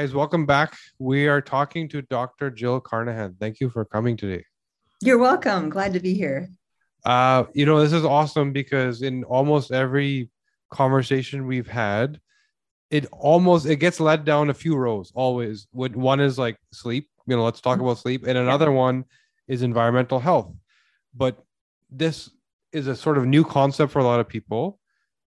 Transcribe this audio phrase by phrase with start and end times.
[0.00, 0.78] guys, welcome back.
[0.98, 2.50] We are talking to Dr.
[2.50, 3.36] Jill Carnahan.
[3.38, 4.46] Thank you for coming today.
[5.02, 5.68] You're welcome.
[5.68, 6.48] Glad to be here.
[7.04, 10.30] Uh, you know, this is awesome because in almost every
[10.70, 12.18] conversation we've had,
[12.90, 15.66] it almost it gets led down a few rows always.
[15.72, 17.84] When one is like sleep, you know, let's talk Mm-hmm.
[17.84, 19.04] about sleep, and another one
[19.48, 20.50] is environmental health.
[21.14, 21.44] But
[21.90, 22.30] this
[22.72, 24.80] is a sort of new concept for a lot of people.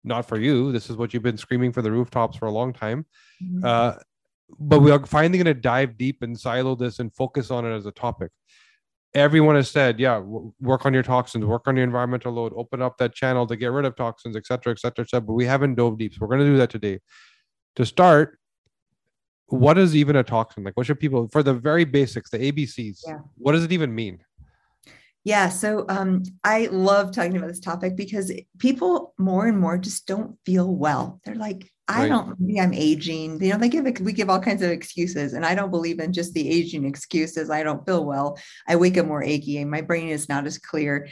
[0.03, 0.71] Not for you.
[0.71, 3.05] This is what you've been screaming for the rooftops for a long time.
[3.40, 3.63] Mhm.
[3.63, 3.99] Uh,
[4.59, 7.75] but we are finally going to dive deep and silo this and focus on it
[7.75, 8.31] as a topic.
[9.15, 12.81] Everyone has said, yeah, w- work on your toxins, work on your environmental load, open
[12.81, 15.21] up that channel to get rid of toxins, et cetera, et cetera, et cetera.
[15.21, 16.13] But we haven't dove deep.
[16.13, 16.99] So we're going to do that today.
[17.75, 18.39] To start,
[19.48, 20.63] what is even a toxin?
[20.63, 23.20] Like, what should people, for the very basics, the ABCs, Yeah.
[23.37, 24.20] what does it even mean?
[25.25, 30.05] Yeah, so um, I love talking about this topic because people more and more just
[30.05, 31.21] don't feel well.
[31.23, 32.09] They're like, I Right.
[32.09, 33.43] don't, maybe I'm aging.
[33.43, 35.99] You know, they give it we give all kinds of excuses, and I don't believe
[35.99, 37.49] in just the aging excuses.
[37.49, 38.40] I don't feel well.
[38.67, 41.09] I wake up more achy, and my brain is not as clear.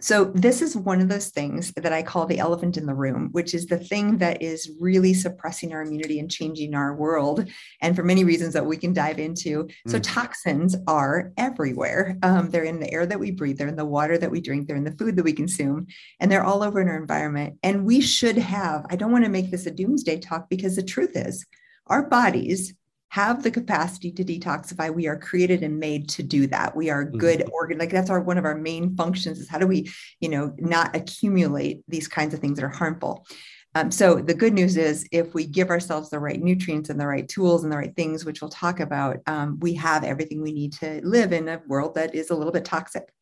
[0.00, 3.30] So this is one of those things that I call the elephant in the room,
[3.32, 7.48] which is the thing that is really suppressing our immunity and changing our world,
[7.80, 9.68] and for many reasons that we can dive into.
[9.86, 10.02] So Mm.
[10.02, 12.16] toxins are everywhere.
[12.22, 14.66] Um, they're in the air that we breathe, they're in the water that we drink,
[14.66, 15.86] they're in the food that we consume,
[16.20, 17.58] and they're all over in our environment.
[17.62, 18.86] And we should have.
[18.90, 21.44] I don't want to make this a doomsday talk because the truth is,
[21.88, 22.74] our bodies
[23.10, 26.76] have the capacity to detoxify we are created and made to do that.
[26.76, 27.18] We are Mhm.
[27.18, 30.28] good organ like that's our one of our main functions is how do we you
[30.28, 33.26] know not accumulate these kinds of things that are harmful.
[33.74, 37.06] Um, so the good news is if we give ourselves the right nutrients and the
[37.06, 40.52] right tools and the right things which we'll talk about um, we have everything we
[40.52, 43.12] need to live in a world that is a little bit toxic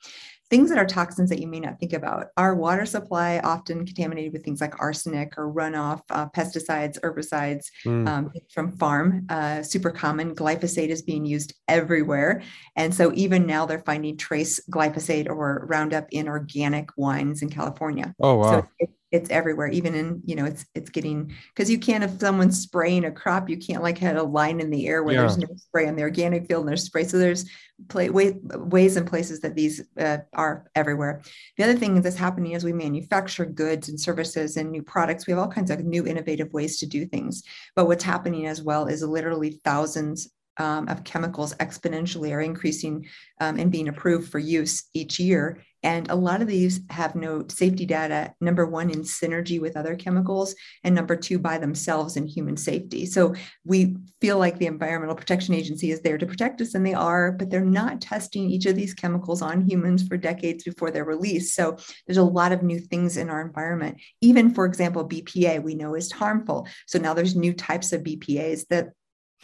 [0.50, 4.32] things that are toxins that you may not think about our water supply often contaminated
[4.32, 9.90] with things like arsenic or runoff uh, pesticides herbicides Mm, um, from farm, uh, super
[9.90, 10.34] common.
[10.34, 12.42] Glyphosate is being used everywhere.
[12.74, 18.14] And so even now they're finding trace glyphosate or Roundup in organic wines in California.
[18.20, 18.62] oh, wow.
[18.80, 22.60] So it's everywhere, even in, you know, it's it's getting because you can't if someone's
[22.60, 25.48] spraying a crop, you can't like have a line in the air where there's no
[25.56, 27.04] spray on the organic field and there's spray.
[27.04, 27.50] So there's
[27.88, 31.22] play, way, ways and places that these uh, are everywhere.
[31.56, 35.26] The other thing that's happening is we manufacture goods and services and new products.
[35.26, 37.42] We have all kinds of new innovative ways to do things.
[37.74, 43.06] But what's happening as well is literally thousands um, of chemicals exponentially are increasing
[43.40, 45.62] um, and being approved for use each year.
[45.82, 49.94] And a lot of these have no safety data, number one, in synergy with other
[49.94, 50.52] chemicals,
[50.82, 53.06] and number two, by themselves in human safety.
[53.06, 56.94] So we feel like the Environmental Protection Agency is there to protect us, and they
[56.94, 61.04] are, but they're not testing each of these chemicals on humans for decades before they're
[61.04, 61.54] released.
[61.54, 64.00] So there's a lot of new things in our environment.
[64.20, 66.66] Even, for example, BPA, we know is harmful.
[66.86, 68.88] So now there's new types of BPAs that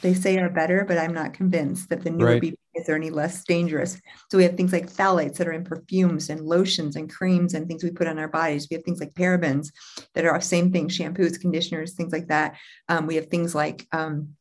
[0.01, 2.43] they say are better, but I'm not convinced that the newer Right.
[2.43, 4.01] BPAs are any less dangerous.
[4.31, 7.69] So we have things like phthalates that are in perfumes and lotions and creams and
[7.69, 8.69] things we put on our bodies.
[8.71, 9.71] We have things like parabens
[10.15, 12.57] that are same thing, shampoos, conditioners, things like that.
[12.89, 14.35] Um, we have things like um,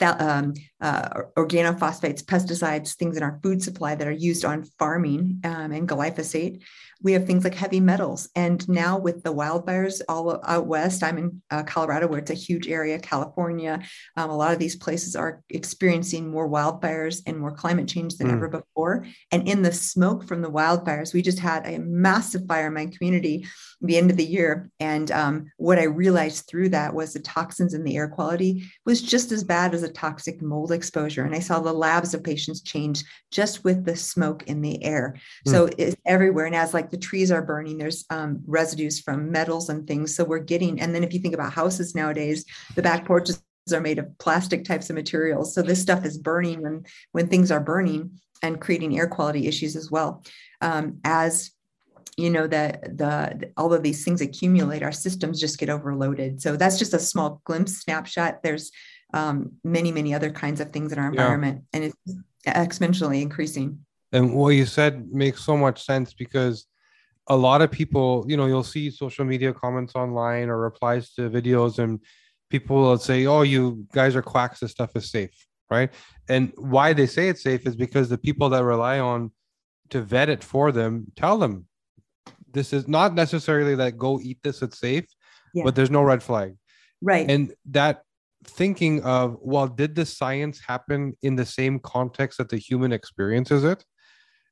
[0.00, 5.72] um, uh, organophosphates, pesticides, things in our food supply that are used on farming um,
[5.72, 6.62] and glyphosate.
[7.02, 8.28] We have things like heavy metals.
[8.34, 12.34] And now with the wildfires all out west, I'm in uh, Colorado where it's a
[12.34, 13.80] huge area, California.
[14.16, 18.28] Um, a lot of these places are experiencing more wildfires and more climate change than
[18.28, 18.32] Mm.
[18.32, 19.04] ever before.
[19.30, 22.86] And in the smoke from the wildfires, we just had a massive fire in my
[22.86, 23.44] community
[23.82, 24.70] at the end of the year.
[24.80, 29.02] And um, what I realized through that was the toxins in the air quality was
[29.02, 31.24] just as bad as a toxic mold exposure.
[31.24, 35.16] And I saw the labs of patients change just with the smoke in the air.
[35.46, 36.46] So it's everywhere.
[36.46, 40.14] And as like the trees are burning, there's um, residues from metals and things.
[40.14, 43.42] So we're getting, and then if you think about houses nowadays, the back porches
[43.72, 45.54] are made of plastic types of materials.
[45.54, 49.76] So this stuff is burning when when things are burning and creating air quality issues
[49.76, 50.22] as well.
[50.60, 51.50] Um, as
[52.16, 56.56] you know the the all of these things accumulate our systems just get overloaded so
[56.56, 58.70] that's just a small glimpse snapshot there's
[59.12, 61.20] um, many many other kinds of things in our Yeah.
[61.20, 61.96] environment and it's
[62.46, 63.80] exponentially increasing
[64.12, 66.66] And what you said makes so much sense because
[67.28, 71.28] a lot of people, you know, you'll see social media comments online or replies to
[71.28, 72.00] videos, and
[72.50, 75.90] people will say, Oh, you guys are quacks, this stuff is safe, right?
[76.28, 79.32] And why they say it's safe is because the people that rely on
[79.90, 81.66] to vet it for them tell them
[82.52, 85.06] this is not necessarily that go eat this, it's safe,
[85.54, 85.64] Yeah.
[85.64, 86.56] but there's no red flag.
[87.02, 88.02] right And that
[88.44, 93.64] thinking of, well, did the science happen in the same context that the human experiences
[93.64, 93.84] it?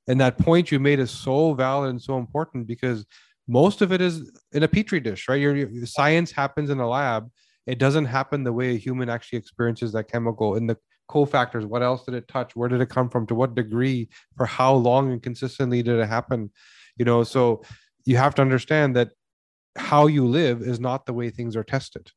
[0.06, 3.06] And that point you made is so valid and so important because
[3.48, 5.40] most of it is in a petri dish, right?
[5.40, 7.30] Your, your science happens in a lab,
[7.66, 10.76] it doesn't happen the way a human actually experiences that chemical in the
[11.10, 11.64] cofactors.
[11.64, 12.54] What else did it touch?
[12.54, 13.26] Where did it come from?
[13.28, 14.08] To what degree?
[14.36, 16.50] For how long and consistently did it happen?
[16.96, 17.62] You know so
[18.04, 19.10] you have to understand that
[19.76, 22.10] how you live is not the way things are tested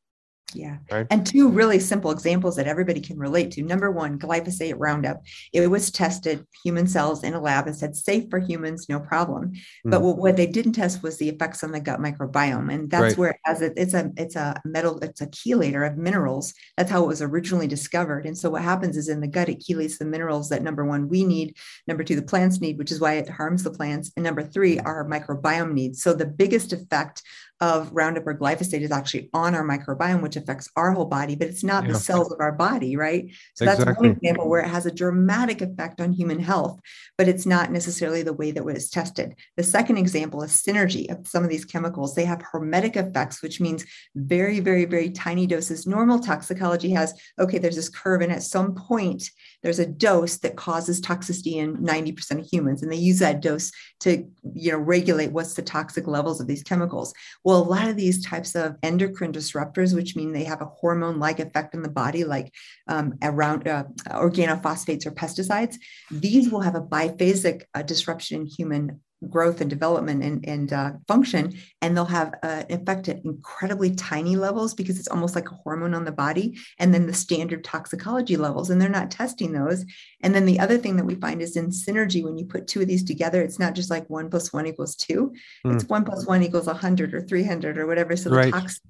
[0.54, 0.78] yeah.
[0.90, 1.06] Right.
[1.10, 3.62] And two really simple examples that everybody can relate to.
[3.62, 5.22] Number one, glyphosate Roundup.
[5.52, 9.52] It was tested human cells in a lab and said safe for humans, no problem.
[9.86, 9.90] Mm.
[9.90, 13.18] But what, they didn't test was the effects on the gut microbiome, and that's right.
[13.18, 16.54] where has it, it's a it's a metal it's a chelator of minerals.
[16.76, 18.24] That's how it was originally discovered.
[18.24, 21.08] And so what happens is in the gut it chelates the minerals that number one
[21.08, 21.56] we need,
[21.86, 24.78] number two the plants need, which is why it harms the plants, and number three
[24.78, 26.02] our microbiome needs.
[26.02, 27.22] So the biggest effect
[27.60, 31.48] of Roundup or glyphosate is actually on our microbiome, which affects our whole body, but
[31.48, 31.92] it's not yeah.
[31.92, 33.26] the cells of our body, right?
[33.54, 33.84] So exactly.
[33.84, 36.80] that's one example where it has a dramatic effect on human health,
[37.16, 39.34] but it's not necessarily the way that it was tested.
[39.56, 42.14] The second example is synergy of some of these chemicals.
[42.14, 43.84] They have hormetic effects, which means
[44.14, 45.86] very, very, very tiny doses.
[45.86, 49.30] Normal toxicology has, okay, there's this curve, and at some point,
[49.62, 53.72] there's a dose that causes toxicity in 90% of humans, and they use that dose
[54.00, 54.24] to,
[54.54, 57.12] you know, regulate what's the toxic levels of these chemicals.
[57.44, 61.18] Well, a lot of these types of endocrine disruptors, which mean they have a hormone
[61.18, 62.52] like effect in the body, like
[62.86, 65.76] um, around uh, organophosphates or pesticides,
[66.10, 70.92] these will have a biphasic uh, disruption in human growth and development and, and uh,
[71.08, 75.54] function and they'll have uh, effect at incredibly tiny levels because it's almost like a
[75.54, 79.84] hormone on the body and then the standard toxicology levels and they're not testing those
[80.22, 82.80] and then the other thing that we find is in synergy when you put two
[82.80, 85.32] of these together it's not just like one plus one equals two
[85.66, 85.74] mm.
[85.74, 88.46] it's one plus one equals 100 or 300 or whatever so right.
[88.46, 88.80] the tox-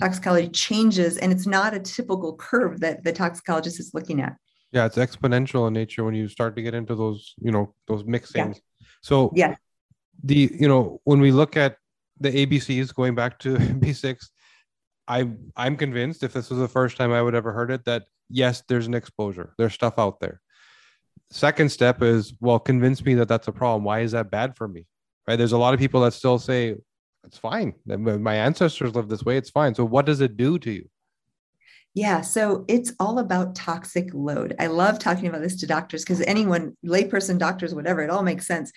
[0.00, 4.34] toxicology changes and it's not a typical curve that the toxicologist is looking at
[4.72, 8.02] yeah it's exponential in nature when you start to get into those you know those
[8.02, 8.86] mixings yeah.
[9.00, 9.54] so yeah
[10.24, 11.76] the you know when we look at
[12.20, 14.28] the abcs going back to b6
[15.08, 18.04] i i'm convinced if this was the first time i would ever heard it that
[18.28, 19.54] yes there's an exposure.
[19.58, 20.40] There's stuff out there.
[21.30, 23.84] Second step is well convince me that that's a problem.
[23.84, 24.86] Why is that bad for me?
[25.26, 25.36] Right?
[25.36, 26.76] There's a lot of people that still say
[27.24, 27.74] it's fine.
[27.86, 29.36] My ancestors lived this way.
[29.36, 29.74] It's fine.
[29.74, 30.88] So what does it do to you?
[31.94, 34.54] Yeah, so it's all about toxic load.
[34.60, 38.46] I love talking about this to doctors because anyone, layperson, doctors, whatever, it all makes
[38.46, 38.70] sense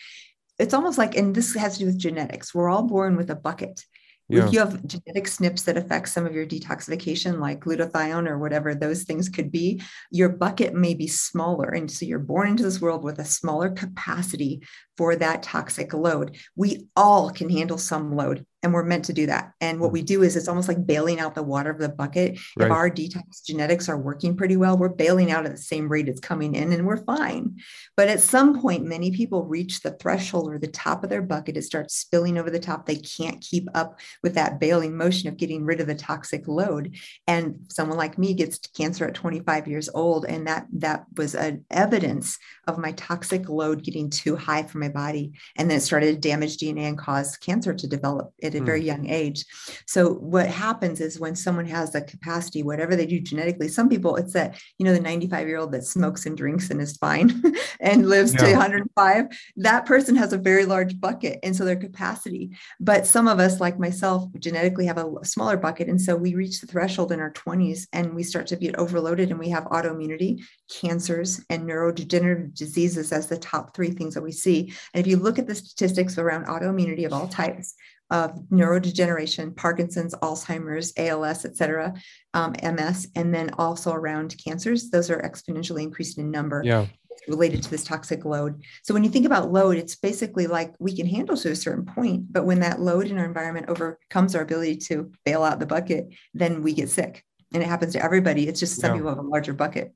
[0.59, 2.53] it's almost like, and this has to do with genetics.
[2.53, 3.83] We're all born with a bucket.
[4.27, 4.45] Yeah.
[4.45, 8.75] If you have genetic SNPs that affect some of your detoxification, like glutathione or whatever
[8.75, 11.69] those things could be, your bucket may be smaller.
[11.69, 14.61] And so you're born into this world with a smaller capacity
[14.97, 16.38] for that toxic load.
[16.56, 19.53] We all can handle some load and we're meant to do that.
[19.61, 19.94] And what hmm.
[19.94, 22.39] we do is it's almost like bailing out the water of the bucket.
[22.57, 22.65] Right.
[22.65, 26.09] If our detox genetics are working pretty well, we're bailing out at the same rate
[26.09, 27.57] it's coming in and we're fine.
[27.95, 31.57] But at some point, many people reach the threshold or the top of their bucket.
[31.57, 32.85] It starts spilling over the top.
[32.85, 36.95] They can't keep up with that bailing motion of getting rid of the toxic load.
[37.27, 40.25] And someone like me gets cancer at 25 years old.
[40.25, 44.89] And that that was an evidence of my toxic load getting too high for my
[44.89, 45.33] body.
[45.55, 48.66] And then it started to damage DNA and cause cancer to develop at a mm.
[48.66, 49.46] very young age.
[49.88, 54.16] So what happens is when someone has the capacity, whatever they do genetically, some people
[54.16, 57.41] it's that, you know, the 95 year old that smokes and drinks and is fine
[57.79, 58.46] and lives yeah.
[58.46, 59.25] to 105,
[59.58, 61.39] that person has a very large bucket.
[61.44, 65.88] And so their capacity, but some of us like myself genetically have a smaller bucket.
[65.88, 69.29] And so we reach the threshold in our 20s and we start to get overloaded
[69.29, 74.32] and we have autoimmunity, cancers, and neurodegenerative diseases as the top three things that we
[74.32, 74.74] see.
[74.94, 77.75] And if you look at the statistics around autoimmunity of all types,
[78.12, 81.94] of neurodegeneration, Parkinson's, Alzheimer's, ALS, et cetera,
[82.34, 84.89] um, MS, and then also around cancers.
[84.89, 86.62] Those are exponentially increased in number.
[86.63, 86.88] Yeah.
[87.28, 88.63] Related to this toxic load.
[88.84, 91.86] So, when you think about load, it's basically like we can handle to a certain
[91.86, 95.66] point, but when that load in our environment overcomes our ability to bail out the
[95.66, 97.24] bucket, then we get sick.
[97.54, 98.48] And it happens to everybody.
[98.48, 98.96] It's just some yeah.
[98.96, 99.94] people have a larger bucket.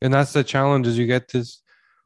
[0.00, 1.62] And that's the challenge is you get this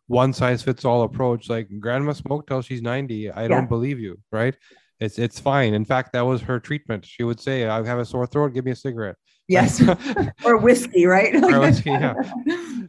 [0.09, 1.49] one size fits all approach.
[1.49, 3.31] Like grandma smoked till she's 90.
[3.31, 3.49] I yeah.
[3.49, 4.55] don't believe you, right?
[5.00, 5.75] It's it's fine.
[5.75, 7.05] In fact, that was her treatment.
[7.05, 8.55] She would say, "I have a sore throat.
[8.55, 9.17] Give me a cigarette."
[9.49, 9.83] Yes,
[10.45, 11.35] or whiskey, right?
[11.35, 12.15] or whiskey, yeah.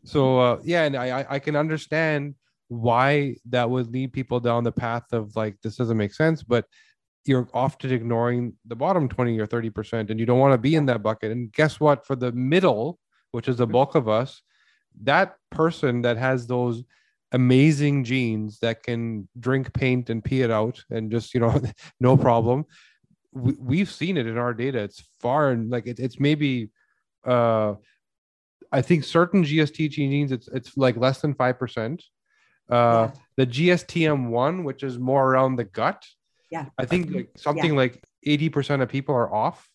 [0.04, 2.36] So uh, yeah, and I I can understand
[2.70, 6.66] why that would lead people down the path of like this doesn't make sense, but
[7.26, 10.76] you're often ignoring the bottom 20 or 30 percent, and you don't want to be
[10.76, 11.32] in that bucket.
[11.32, 12.06] And guess what?
[12.06, 13.00] For the middle,
[13.32, 14.42] which is the bulk of us,
[15.04, 16.84] that person that has those
[17.31, 21.62] amazing genes that can drink paint and pee it out and just you know
[22.00, 22.65] no problem
[23.34, 26.69] we, have seen it in our data it's far and like it, it's maybe
[27.25, 27.74] uh
[28.72, 32.01] i think certain gst genes it's it's like less than 5%
[32.69, 33.12] uh yeah.
[33.36, 36.03] the gstm1 which is more around the gut
[36.50, 37.77] yeah i think like something yeah.
[37.77, 39.69] like 80% of people are off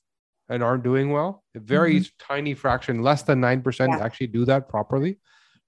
[0.48, 1.42] and aren't doing well.
[1.54, 2.32] A very mm-hmm.
[2.32, 4.04] tiny fraction, less than 9% yeah.
[4.04, 5.18] actually do that properly,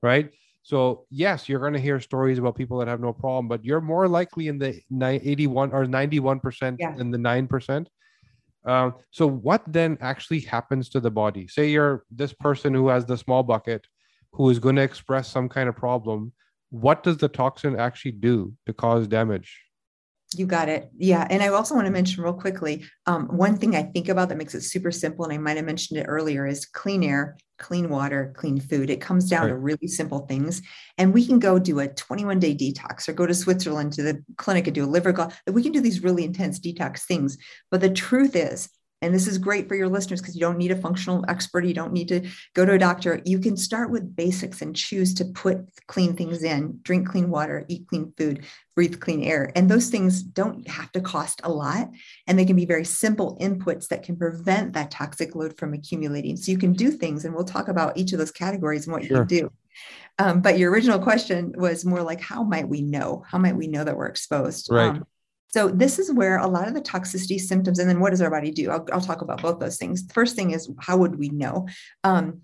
[0.02, 0.30] right?
[0.64, 3.82] So, yes, you're going to hear stories about people that have no problem, but you're
[3.82, 6.94] more likely in the 81 or 91% yeah.
[6.96, 7.86] than the 9%.
[8.64, 11.46] Um, so, what then actually happens to the body?
[11.48, 13.86] Say you're this person who has the small bucket
[14.32, 16.32] who is going to express some kind of problem.
[16.70, 19.63] What does the toxin actually do to cause damage?
[20.38, 20.90] You got it.
[20.96, 21.26] Yeah.
[21.30, 24.38] And I also want to mention real quickly um, one thing I think about that
[24.38, 27.88] makes it super simple, and I might have mentioned it earlier, is clean air, clean
[27.88, 28.90] water, clean food.
[28.90, 29.48] It comes down right.
[29.48, 30.62] to really simple things.
[30.98, 34.22] And we can go do a 21 day detox or go to Switzerland to the
[34.36, 35.30] clinic and do a liver.
[35.46, 37.38] We can do these really intense detox things.
[37.70, 38.68] But the truth is,
[39.02, 41.66] and this is great for your listeners because you don't need a functional expert.
[41.66, 43.20] You don't need to go to a doctor.
[43.24, 47.66] You can start with basics and choose to put clean things in, drink clean water,
[47.68, 49.52] eat clean food, breathe clean air.
[49.54, 51.90] And those things don't have to cost a lot.
[52.26, 56.36] And they can be very simple inputs that can prevent that toxic load from accumulating.
[56.36, 59.04] So you can do things, and we'll talk about each of those categories and what
[59.04, 59.18] sure.
[59.18, 59.52] you can do.
[60.18, 63.24] Um, but your original question was more like, how might we know?
[63.28, 64.68] How might we know that we're exposed?
[64.70, 64.90] Right.
[64.90, 65.04] Um,
[65.54, 68.28] so this is where a lot of the toxicity symptoms, and then what does our
[68.28, 68.72] body do?
[68.72, 70.02] I'll, I'll talk about both those things.
[70.12, 71.68] First thing is how would we know?
[72.02, 72.40] Um,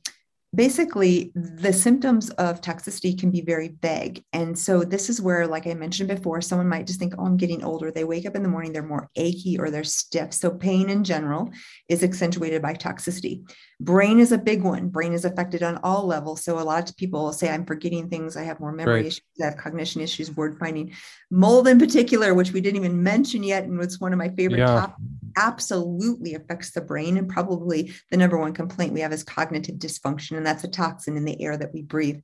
[0.55, 4.25] basically the symptoms of toxicity can be very vague.
[4.33, 7.37] And so this is where like i mentioned before someone might just think oh i'm
[7.37, 7.91] getting older.
[7.91, 10.33] They wake up in the morning they're more achy or they're stiff.
[10.33, 11.51] So pain in general
[11.89, 13.49] is accentuated by toxicity.
[13.79, 14.89] Brain is a big one.
[14.89, 16.43] Brain is affected on all levels.
[16.45, 18.37] So a lot of people say i'm forgetting things.
[18.37, 19.07] I have more memory right.
[19.07, 19.23] issues.
[19.41, 20.93] I have cognition issues word finding.
[21.31, 24.59] Mold in particular which we didn't even mention yet and it's one of my favorite
[24.59, 24.67] yeah.
[24.67, 25.01] topics
[25.37, 27.17] absolutely affects the brain.
[27.17, 31.17] And probably the number one complaint we have is cognitive dysfunction, and that's a toxin
[31.17, 32.21] in the air that we breathe.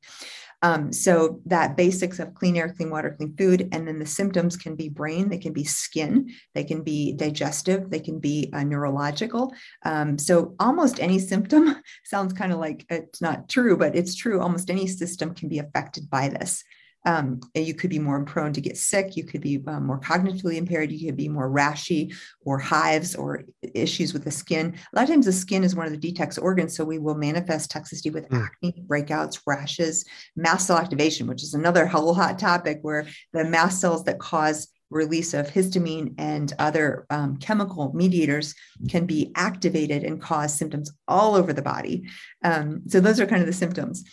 [0.63, 4.57] Um, so that basics of clean air, clean water, clean food, and then the symptoms
[4.57, 8.65] can be brain, they can be skin, they can be digestive, they can be uh,
[8.65, 9.53] neurological.
[9.85, 14.41] Um, so almost any symptom sounds kind of like it's not true, but it's true.
[14.41, 16.65] Almost any system can be affected by this.
[17.07, 19.17] Um, you could be more prone to get sick.
[19.17, 20.93] You could be um, more cognitively impaired.
[20.93, 23.45] You could be more rashy or hives or
[23.75, 24.75] issues with the skin.
[24.93, 26.77] A lot of times, the skin is one of the detox organs.
[26.77, 28.45] So we will manifest toxicity with mm.
[28.45, 33.81] acne, breakouts, rashes, mast cell activation, which is another whole hot topic where the mast
[33.81, 38.55] cells that cause release of histamine and other um, chemical mediators
[38.89, 42.05] can be activated and cause symptoms all over the body.
[42.45, 44.05] Um, so those are kind of the symptoms.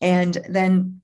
[0.00, 1.02] And then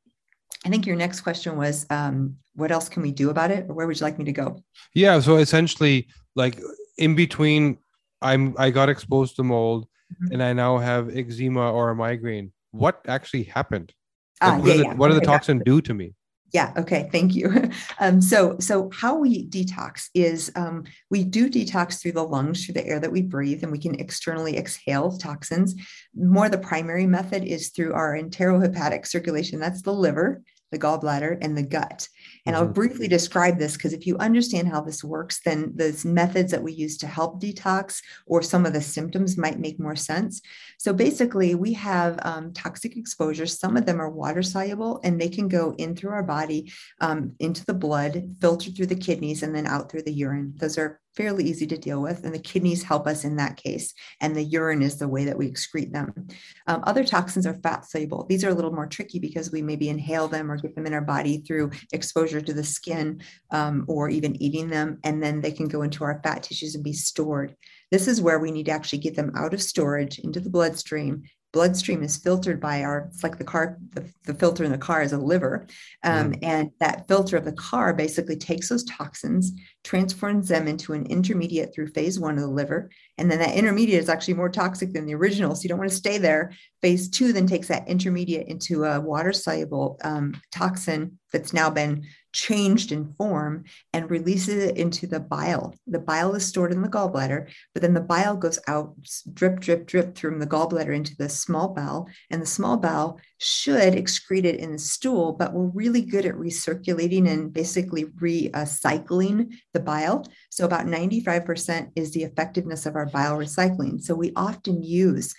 [0.66, 3.75] I think your next question was, um, what else can we do about it, or
[3.75, 4.64] where would you like me to go?
[4.94, 6.61] Yeah, so essentially, like
[6.99, 7.78] in between,
[8.20, 10.32] I'm I got exposed to mold, mm-hmm.
[10.32, 12.50] and I now have eczema or a migraine.
[12.73, 13.94] What actually happened?
[14.40, 14.94] Ah, what, yeah, the, yeah.
[14.94, 16.14] what did the toxin do to me?
[16.52, 16.73] Yeah.
[16.76, 17.08] Okay.
[17.12, 17.70] Thank you.
[17.99, 22.75] Um, so, so how we detox is um, we do detox through the lungs, through
[22.75, 25.75] the air that we breathe, and we can externally exhale toxins.
[26.14, 29.61] More the primary method is through our enterohepatic circulation.
[29.61, 32.08] That's the liver the gallbladder, and the gut.
[32.47, 32.65] And mm-hmm.
[32.65, 36.62] I'll briefly describe this because if you understand how this works, then those methods that
[36.62, 40.41] we use to help detox or some of the symptoms might make more sense.
[40.79, 43.59] So basically, we have um, toxic exposures.
[43.59, 47.35] Some of them are water soluble and they can go in through our body, um,
[47.41, 50.55] into the blood, filter through the kidneys, and then out through the urine.
[50.57, 53.95] Those are fairly easy to deal with, and the kidneys help us in that case.
[54.21, 56.29] And the urine is the way that we excrete them.
[56.67, 58.26] Um, other toxins are fat soluble.
[58.29, 60.93] These are a little more tricky because we maybe inhale them or get them in
[60.93, 65.52] our body through exposure to the skin um, or even eating them, and then they
[65.52, 67.57] can go into our fat tissues and be stored.
[67.90, 71.25] This is where we need to actually get them out of storage into the bloodstream
[71.57, 75.00] bloodstream is filtered by our it's like the car the, the filter in the car
[75.00, 75.66] is a liver
[76.02, 76.38] um, mm.
[76.43, 79.52] and that filter of the car basically takes those toxins
[79.83, 84.02] transforms them into an intermediate through phase one of the liver and then that intermediate
[84.02, 87.08] is actually more toxic than the original so you don't want to stay there phase
[87.08, 92.04] two then takes that intermediate into a water soluble um, toxin that's now been
[92.37, 95.75] changed in form and releases it into the bile.
[95.87, 98.94] The bile is stored in the gallbladder, but then the bile goes out,
[99.32, 102.08] drip, drip, drip from the gallbladder into the small bowel.
[102.30, 106.35] And the small bowel should excrete it in the stool, but we're really good at
[106.35, 110.26] recirculating and basically recycling the bile.
[110.50, 114.02] So about 95% is the effectiveness of our bile recycling.
[114.02, 115.34] So we often use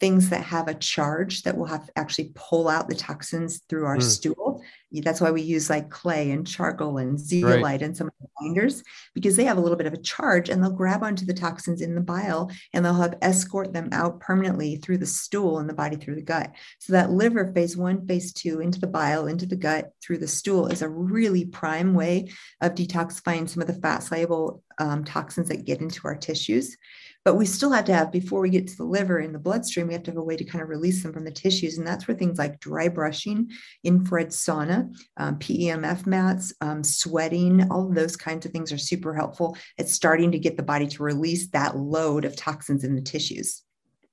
[0.00, 3.84] things that have a charge that will have to actually pull out the toxins through
[3.84, 4.02] our mm.
[4.02, 4.62] stool.
[4.90, 7.82] That's why we use like clay and charcoal and zeolite right.
[7.82, 8.82] and some of the binders
[9.14, 11.82] because they have a little bit of a charge and they'll grab onto the toxins
[11.82, 15.74] in the bile and they'll have escort them out permanently through the stool and the
[15.74, 16.50] body through the gut.
[16.78, 20.26] So that liver phase one, phase two into the bile, into the gut through the
[20.26, 25.48] stool is a really prime way of detoxifying some of the fat soluble um, toxins
[25.48, 26.76] that get into our tissues.
[27.24, 29.86] But we still have to have before we get to the liver and the bloodstream
[29.86, 31.86] we have to have a way to kind of release them from the tissues and
[31.86, 33.50] that's where things like dry brushing
[33.84, 39.14] infrared sauna um, pemf mats um, sweating all of those kinds of things are super
[39.14, 43.02] helpful it's starting to get the body to release that load of toxins in the
[43.02, 43.62] tissues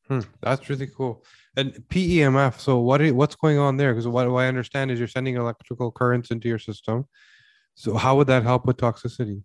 [0.08, 1.24] Hmm, that's really cool.
[1.56, 2.60] And PEMF.
[2.60, 3.94] So what is, what's going on there?
[3.94, 7.06] Because what, what I understand is you're sending electrical currents into your system.
[7.76, 9.44] So how would that help with toxicity?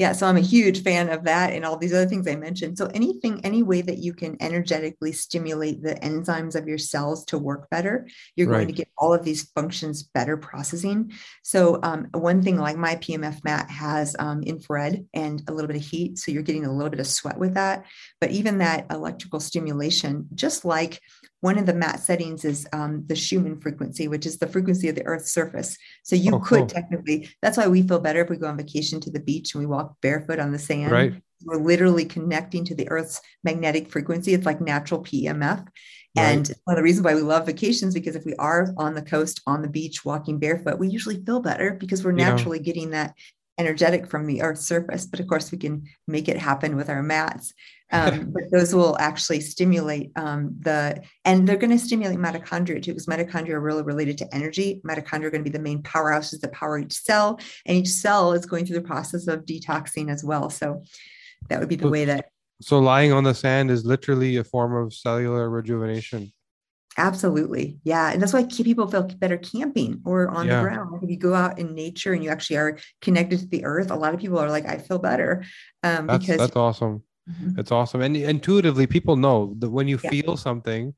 [0.00, 2.78] Yeah so i'm a huge fan of that and all these other things i mentioned.
[2.78, 7.38] So anything any way that you can energetically stimulate the enzymes of your cells to
[7.38, 8.56] work better you're right.
[8.56, 11.12] going to get all of these functions better processing.
[11.42, 15.76] So um, one thing like my pmf mat has um, infrared and a little bit
[15.76, 17.84] of heat so you're getting a little bit of sweat with that.
[18.20, 21.00] But even that electrical stimulation just like
[21.40, 24.94] one of the mat settings is um, the Schumann frequency, which is the frequency of
[24.94, 25.76] the Earth's surface.
[26.02, 26.66] So you oh, could cool.
[26.66, 29.60] technically, that's why we feel better if we go on vacation to the beach and
[29.60, 30.90] we walk barefoot on the sand.
[30.90, 31.14] Right.
[31.44, 34.34] We're literally connecting to the Earth's magnetic frequency.
[34.34, 35.66] It's like natural PEMF.
[36.16, 39.02] And one of the reasons why we love vacations because if we are on the
[39.02, 42.64] coast, on the beach, walking barefoot, we usually feel better because we're naturally yeah.
[42.64, 43.14] getting that
[43.60, 47.02] energetic from the earth's surface but of course we can make it happen with our
[47.02, 47.52] mats
[47.92, 52.92] um, but those will actually stimulate um, the and they're going to stimulate mitochondria too
[52.92, 56.40] because mitochondria are really related to energy mitochondria are going to be the main powerhouses
[56.40, 60.24] that power each cell and each cell is going through the process of detoxing as
[60.24, 60.82] well so
[61.48, 62.26] that would be the way that
[62.62, 66.32] so lying on the sand is literally a form of cellular rejuvenation
[66.96, 67.78] Absolutely.
[67.84, 68.10] Yeah.
[68.10, 70.56] And that's why people feel better camping or on yeah.
[70.56, 70.90] the ground.
[70.90, 73.90] Like if you go out in nature and you actually are connected to the earth,
[73.90, 75.44] a lot of people are like, I feel better.
[75.82, 77.02] Um, that's, because that's awesome.
[77.28, 77.60] Mm-hmm.
[77.60, 78.00] It's awesome.
[78.00, 80.10] And intuitively, people know that when you yeah.
[80.10, 80.94] feel something,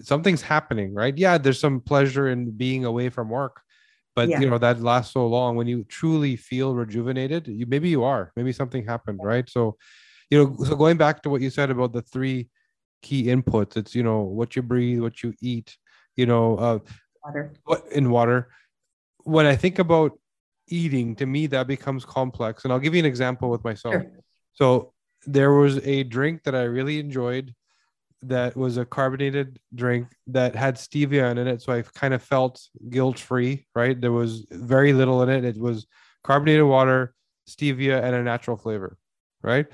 [0.00, 1.16] something's happening, right?
[1.16, 3.60] Yeah, there's some pleasure in being away from work,
[4.14, 4.40] but yeah.
[4.40, 5.56] you know that lasts so long.
[5.56, 9.48] When you truly feel rejuvenated, you maybe you are, maybe something happened, right?
[9.48, 9.76] So,
[10.30, 12.48] you know, so going back to what you said about the three
[13.02, 13.76] key inputs.
[13.76, 15.76] It's you know what you breathe, what you eat,
[16.16, 16.78] you know, uh,
[17.24, 17.54] water.
[17.64, 18.48] What in water.
[19.24, 20.18] When I think about
[20.68, 23.94] eating, to me that becomes complex, and I'll give you an example with myself.
[23.94, 24.12] Sure.
[24.54, 24.92] So
[25.26, 27.54] there was a drink that I really enjoyed
[28.22, 31.62] that was a carbonated drink that had stevia in it.
[31.62, 34.00] So I kind of felt guilt free, right?
[34.00, 35.44] There was very little in it.
[35.44, 35.86] It was
[36.24, 37.14] carbonated water,
[37.48, 38.96] stevia, and a natural flavor,
[39.42, 39.66] right?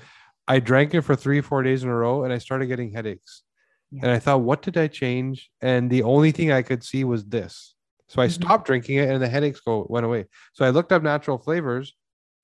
[0.47, 3.43] I drank it for three, four days in a row and I started getting headaches.
[3.91, 4.01] Yeah.
[4.03, 5.49] And I thought, what did I change?
[5.61, 7.75] And the only thing I could see was this.
[8.09, 8.43] So I mm-hmm.
[8.43, 10.25] stopped drinking it and the headaches go went away.
[10.53, 11.93] So I looked up natural flavors.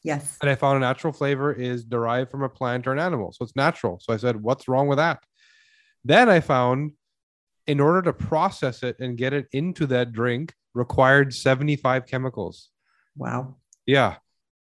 [0.04, 0.38] Yes.
[0.42, 3.34] And I found a natural flavor is derived from a plant or an animal.
[3.34, 4.00] So it's natural.
[4.02, 5.24] So I said, what's wrong with that?
[6.06, 6.94] Then I found
[7.68, 12.70] in order to process it and get it into that drink required 75 chemicals.
[13.16, 13.58] Wow.
[13.86, 14.16] Yeah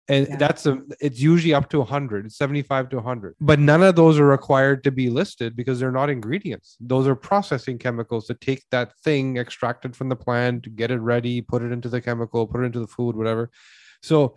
[0.09, 0.37] and yeah.
[0.37, 4.19] that's a it's usually up to 100 it's 75 to 100 but none of those
[4.19, 8.65] are required to be listed because they're not ingredients those are processing chemicals to take
[8.71, 12.63] that thing extracted from the plant get it ready put it into the chemical put
[12.63, 13.51] it into the food whatever
[14.03, 14.37] so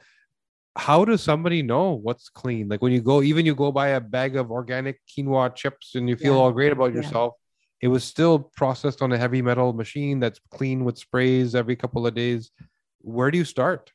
[0.77, 3.99] how does somebody know what's clean like when you go even you go buy a
[3.99, 6.39] bag of organic quinoa chips and you feel yeah.
[6.39, 7.01] all great about yeah.
[7.01, 7.33] yourself
[7.81, 12.07] it was still processed on a heavy metal machine that's clean with sprays every couple
[12.07, 12.51] of days
[12.99, 13.91] where do you start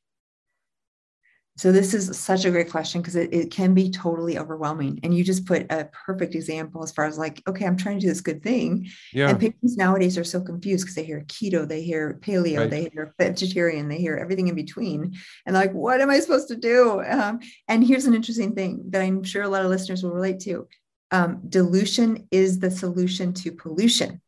[1.56, 5.00] so this is such a great question because it, it can be totally overwhelming.
[5.02, 8.02] And you just put a perfect example as far as like, okay, I'm trying to
[8.02, 8.90] do this good thing.
[9.12, 9.30] Yeah.
[9.30, 12.70] And patients nowadays are so confused because they hear keto, they hear paleo, right.
[12.70, 15.14] they hear vegetarian, they hear everything in between.
[15.46, 17.02] And like, what am I supposed to do?
[17.02, 20.40] Um, and here's an interesting thing that I'm sure a lot of listeners will relate
[20.40, 20.68] to.
[21.10, 24.20] Um, dilution is the solution to pollution.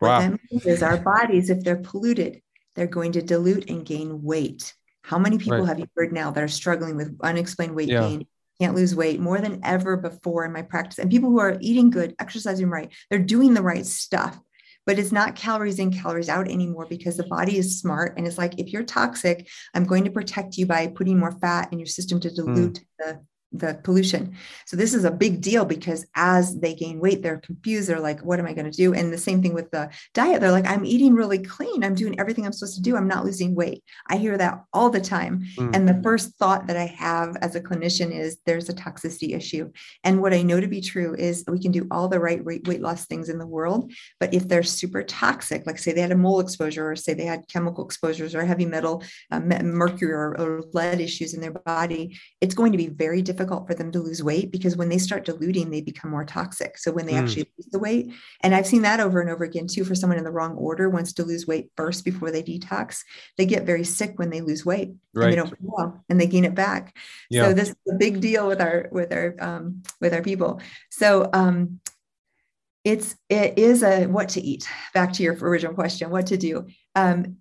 [0.00, 0.20] Wow.
[0.20, 2.40] What that means is our bodies, if they're polluted,
[2.74, 4.72] they're going to dilute and gain weight.
[5.02, 5.68] How many people right.
[5.68, 8.00] have you heard now that are struggling with unexplained weight yeah.
[8.00, 8.26] gain,
[8.60, 10.98] can't lose weight more than ever before in my practice?
[10.98, 14.38] And people who are eating good, exercising right, they're doing the right stuff,
[14.86, 18.14] but it's not calories in, calories out anymore because the body is smart.
[18.16, 21.72] And it's like, if you're toxic, I'm going to protect you by putting more fat
[21.72, 22.34] in your system to hmm.
[22.34, 22.84] dilute mm.
[22.98, 23.20] the
[23.52, 24.36] the pollution.
[24.66, 27.88] So this is a big deal because as they gain weight, they're confused.
[27.88, 28.94] They're like, what am I going to do?
[28.94, 30.40] And the same thing with the diet.
[30.40, 31.82] They're like, I'm eating really clean.
[31.82, 32.96] I'm doing everything I'm supposed to do.
[32.96, 33.82] I'm not losing weight.
[34.08, 35.44] I hear that all the time.
[35.56, 35.74] Mm.
[35.74, 39.72] And the first thought that I have as a clinician is there's a toxicity issue.
[40.04, 42.80] And what I know to be true is we can do all the right weight
[42.80, 43.92] loss things in the world.
[44.20, 47.24] But if they're super toxic, like say they had a mole exposure or say they
[47.24, 52.16] had chemical exposures or heavy metal, uh, mercury or, or lead issues in their body,
[52.40, 54.98] it's going to be very difficult difficult for them to lose weight because when they
[54.98, 56.76] start diluting, they become more toxic.
[56.76, 57.22] So when they mm.
[57.22, 60.18] actually lose the weight, and I've seen that over and over again too, for someone
[60.18, 63.00] in the wrong order wants to lose weight first before they detox,
[63.38, 65.24] they get very sick when they lose weight right.
[65.24, 66.94] and they don't well and they gain it back.
[67.30, 67.46] Yeah.
[67.46, 70.60] So this is a big deal with our with our um, with our people.
[70.90, 71.80] So um,
[72.84, 74.68] it's it is a what to eat.
[74.92, 76.66] Back to your original question, what to do.
[76.94, 77.36] Um,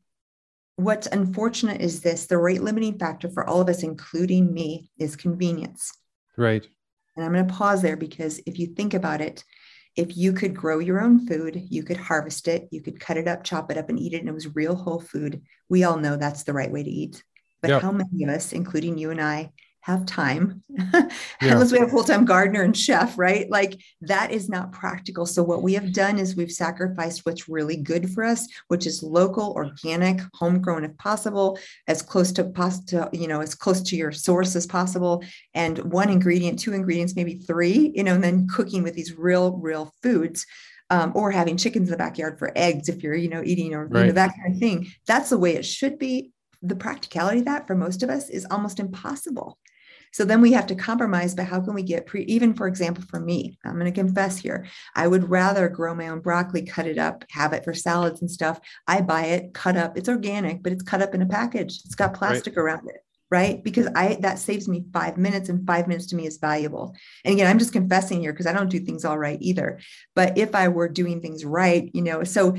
[0.79, 5.15] what's unfortunate is this the rate limiting factor for all of us, including me, is
[5.15, 5.91] convenience.
[6.37, 6.65] Right.
[7.15, 9.43] And I'm going to pause there because if you think about it,
[9.95, 13.27] if you could grow your own food, you could harvest it, you could cut it
[13.27, 15.97] up, chop it up, and eat it, and it was real whole food, we all
[15.97, 17.23] know that's the right way to eat.
[17.61, 17.81] But yep.
[17.81, 20.63] how many of us, including you and I, have time.
[21.41, 21.53] Yeah.
[21.53, 23.49] unless we have a full-time gardener and chef right?
[23.49, 25.25] Like that is not practical.
[25.25, 29.01] So what we have done is we've sacrificed what's really good for us which is
[29.01, 34.11] local organic homegrown if possible as close to pasta you know as close to your
[34.11, 35.23] source as possible.
[35.53, 39.57] And one ingredient two ingredients maybe three you know and then cooking with these real
[39.57, 40.45] real foods
[40.89, 43.87] um, or having chickens in the backyard for eggs if you're you know eating or
[43.87, 44.01] right.
[44.01, 44.87] you know, that kind of thing.
[45.07, 46.31] That's the way it should be.
[46.61, 49.57] The practicality of that for most of us is almost impossible
[50.11, 53.03] so then we have to compromise, but how can we get pre, even for example,
[53.09, 56.87] for me, I'm going to confess here, I would rather grow my own broccoli, cut
[56.87, 58.59] it up, have it for salads and stuff.
[58.87, 59.97] I buy it cut up.
[59.97, 61.81] It's organic, but it's cut up in a package.
[61.85, 62.63] It's got plastic right.
[62.63, 66.25] around it right because i that saves me five minutes and five minutes to me
[66.25, 69.37] is valuable and again i'm just confessing here because i don't do things all right
[69.41, 69.79] either
[70.15, 72.57] but if i were doing things right you know so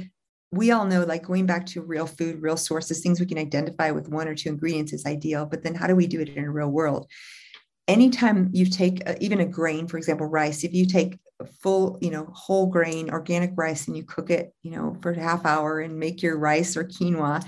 [0.52, 3.90] we all know like going back to real food real sources things we can identify
[3.90, 6.44] with one or two ingredients is ideal but then how do we do it in
[6.44, 7.08] a real world
[7.90, 11.18] anytime you take a, even a grain, for example, rice, if you take
[11.60, 15.20] full, you know, whole grain organic rice and you cook it, you know, for a
[15.20, 17.44] half hour and make your rice or quinoa,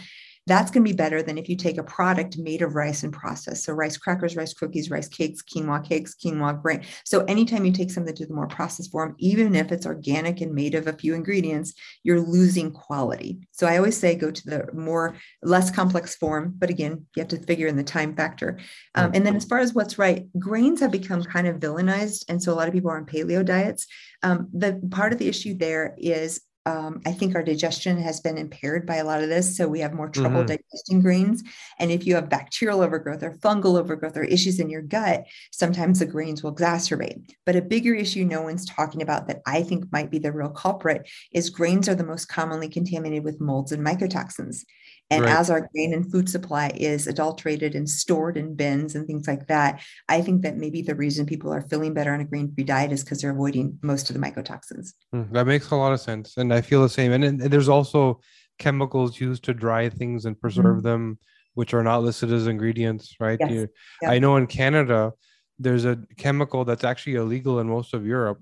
[0.47, 3.13] that's going to be better than if you take a product made of rice and
[3.13, 3.65] process.
[3.65, 6.83] So rice crackers, rice cookies, rice cakes, quinoa cakes, quinoa grain.
[7.05, 10.55] So anytime you take something to the more processed form, even if it's organic and
[10.55, 13.47] made of a few ingredients, you're losing quality.
[13.53, 17.29] So I always say go to the more less complex form, but again, you have
[17.29, 18.59] to figure in the time factor.
[18.95, 22.43] Um, and then as far as what's right, grains have become kind of villainized, and
[22.43, 23.87] so a lot of people are on paleo diets.
[24.23, 28.39] Um, the part of the issue there is um, I think our digestion has been
[28.39, 29.57] impaired by a lot of this.
[29.57, 30.57] So we have more trouble mm-hmm.
[30.57, 31.43] digesting grains.
[31.79, 35.99] And if you have bacterial overgrowth or fungal overgrowth or issues in your gut, sometimes
[35.99, 37.31] the grains will exacerbate.
[37.45, 40.51] But a bigger issue no one's talking about that I think might be the real
[40.51, 44.65] culprit is grains are the most commonly contaminated with molds and mycotoxins.
[45.11, 45.37] And right.
[45.37, 49.47] as our grain and food supply is adulterated and stored in bins and things like
[49.49, 52.65] that, I think that maybe the reason people are feeling better on a grain free
[52.65, 54.95] diet is because they're avoiding most of the mycotoxins.
[55.15, 56.39] Mm, that makes a lot of sense.
[56.39, 57.13] And I feel the same.
[57.13, 58.21] And, and there's also
[58.59, 60.87] chemicals used to dry things and preserve mm-hmm.
[60.87, 61.19] them,
[61.55, 63.39] which are not listed as ingredients, right?
[63.39, 63.51] Yes.
[63.51, 63.69] You,
[64.07, 65.13] I know in Canada,
[65.59, 68.41] there's a chemical that's actually illegal in most of Europe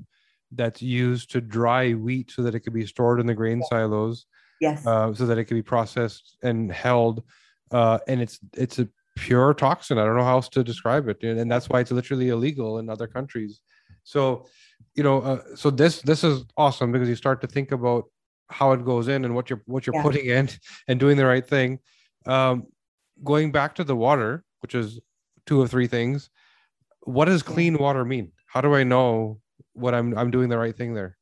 [0.52, 4.26] that's used to dry wheat so that it could be stored in the grain silos
[4.60, 4.86] Yes.
[4.86, 7.24] Uh, so that it can be processed and held.
[7.70, 9.98] Uh, and it's it's a pure toxin.
[9.98, 12.88] I don't know how else to describe it, and that's why it's literally illegal in
[12.88, 13.60] other countries.
[14.04, 14.46] So,
[14.94, 18.04] you know, uh, so this this is awesome because you start to think about
[18.48, 20.02] how it goes in and what you're what you're yeah.
[20.02, 20.48] putting in
[20.88, 21.78] and doing the right thing.
[22.26, 22.66] Um,
[23.22, 25.00] going back to the water, which is
[25.46, 26.30] two of three things.
[27.04, 28.32] What does clean water mean?
[28.46, 29.40] How do I know
[29.72, 31.16] what I'm I'm doing the right thing there?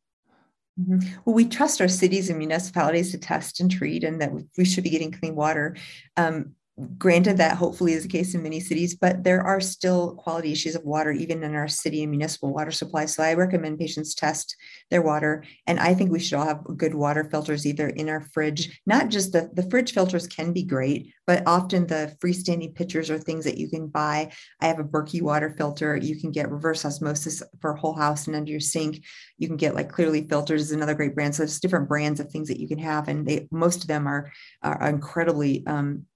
[0.81, 1.21] Mm-hmm.
[1.25, 4.85] Well, we trust our cities and municipalities to test and treat, and that we should
[4.85, 5.77] be getting clean water.
[6.17, 6.55] Um,
[6.97, 10.75] granted that hopefully is the case in many cities but there are still quality issues
[10.75, 13.05] of water even in our city and municipal water supply.
[13.05, 14.57] So i recommend patients test
[14.91, 18.21] their water and i think we should all have good water filters either in our
[18.33, 18.81] fridge.
[18.87, 23.19] Not just the the fridge filters can be great but often the freestanding pitchers are
[23.19, 24.33] things that you can buy.
[24.63, 25.95] I have a berkey water filter.
[25.95, 29.05] You can get reverse osmosis for whole house and under your sink.
[29.37, 31.35] You can get like clearly filters is another great brand.
[31.35, 34.07] So there's different brands of things that you can have and they most of them
[34.07, 36.07] are are incredibly um,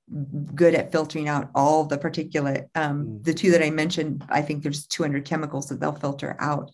[0.55, 2.67] good at filtering out all the particulate.
[2.75, 3.25] Um, mm.
[3.25, 6.71] The two that I mentioned, I think there's 200 chemicals that they'll filter out.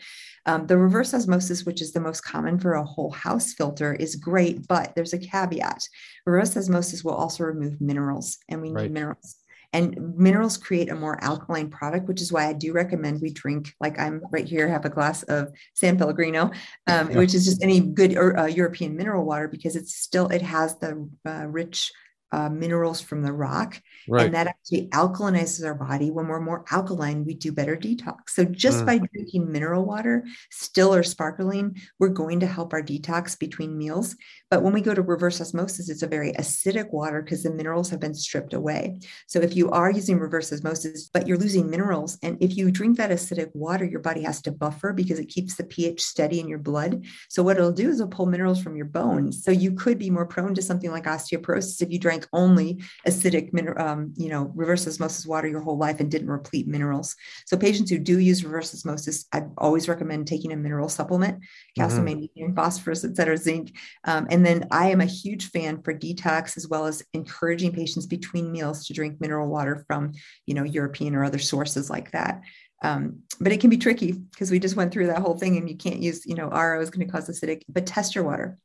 [0.47, 4.17] Um, the reverse osmosis, which is the most common for a whole house filter, is
[4.17, 5.83] great, but there's a caveat.
[6.25, 8.91] Reverse osmosis will also remove minerals, and we need right.
[8.91, 9.37] minerals.
[9.75, 13.75] And minerals create a more alkaline product, which is why I do recommend we drink,
[13.81, 16.53] like I'm right here, have a glass of San Pellegrino, um,
[16.87, 17.03] yeah.
[17.19, 21.09] which is just any good uh, European mineral water because it's still, it has the
[21.27, 21.93] uh, rich
[22.33, 24.27] uh, minerals from the rock, Right.
[24.27, 26.11] and that actually alkalinizes our body.
[26.11, 28.31] When we're more alkaline, we do better detox.
[28.31, 28.87] So just Mm.
[28.87, 34.15] by drinking mineral water, still or sparkling, we're going to help our detox between meals.
[34.51, 37.91] But when we go to reverse osmosis, it's a very acidic water because the minerals
[37.91, 38.99] have been stripped away.
[39.27, 42.97] So if you are using reverse osmosis, but you're losing minerals, and if you drink
[42.99, 46.49] that acidic water, your body has to buffer because it keeps the pH steady in
[46.49, 47.05] your blood.
[47.29, 49.43] So what it'll do is it'll pull minerals from your bones.
[49.45, 53.51] So you could be more prone to something like osteoporosis if you drank only acidic,
[53.81, 57.15] um, you know, reverse osmosis water your whole life and didn't replete minerals.
[57.47, 61.43] So patients who do use reverse osmosis, I always recommend taking a mineral supplement,
[61.77, 62.05] calcium, Mhm.
[62.05, 63.77] magnesium, phosphorus, et cetera, zinc.
[64.05, 68.07] Um, and then I am a huge fan for detox as well as encouraging patients
[68.07, 70.13] between meals to drink mineral water from,
[70.47, 72.41] you know, European or other sources like that.
[72.83, 75.69] Um, but it can be tricky because we just went through that whole thing and
[75.69, 78.57] you can't use, you know, RO is going to cause acidic, but test your water.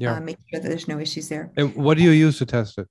[0.00, 0.14] Yeah.
[0.14, 1.52] Uh, make sure that there's no issues there.
[1.56, 2.88] and what do you use to test it?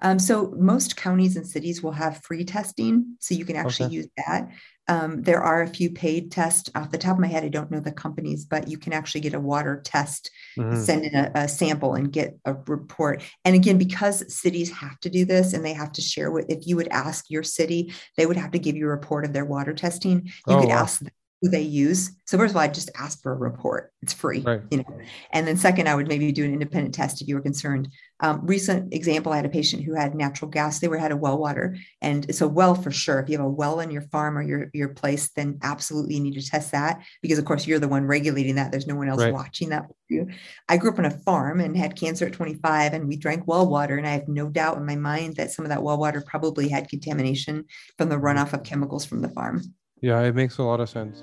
[0.00, 3.94] Um, so most counties and cities will have free testing, so you can actually Okay.
[3.94, 4.48] use that.
[4.88, 6.68] Um, there are a few paid tests.
[6.74, 9.20] Off the top of my head, I don't know the companies, but you can actually
[9.22, 10.84] get a water test, Mhm.
[10.84, 13.22] send in a, a sample, and get a report.
[13.44, 16.66] And again, because cities have to do this and they have to share with, if
[16.66, 19.44] you would ask your city, they would have to give you a report of their
[19.44, 20.24] water testing.
[20.48, 20.78] You Oh, could wow.
[20.82, 22.12] ask them who they use.
[22.24, 23.92] So first of all, I just ask for a report.
[24.00, 24.62] It's free, Right.
[24.70, 24.98] you know.
[25.32, 27.88] And then second, I would maybe do an independent test if you were concerned.
[28.20, 30.78] Um, recent example, I had a patient who had natural gas.
[30.78, 33.18] They were had a well water, and it's a well for sure.
[33.18, 36.20] If you have a well in your farm or your your place, then absolutely you
[36.20, 38.70] need to test that because of course you're the one regulating that.
[38.70, 39.32] There's no one else Right.
[39.34, 40.28] watching that for you.
[40.68, 43.68] I grew up on a farm and had cancer at 25, and we drank well
[43.68, 46.22] water, and I have no doubt in my mind that some of that well water
[46.24, 47.64] probably had contamination
[47.98, 49.62] from the runoff of chemicals from the farm.
[50.02, 51.22] Yeah, it makes a lot of sense.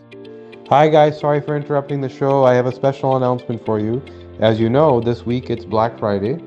[0.69, 1.19] Hi, guys.
[1.19, 2.45] Sorry for interrupting the show.
[2.45, 4.01] I have a special announcement for you.
[4.39, 6.41] As you know, this week it's Black Friday,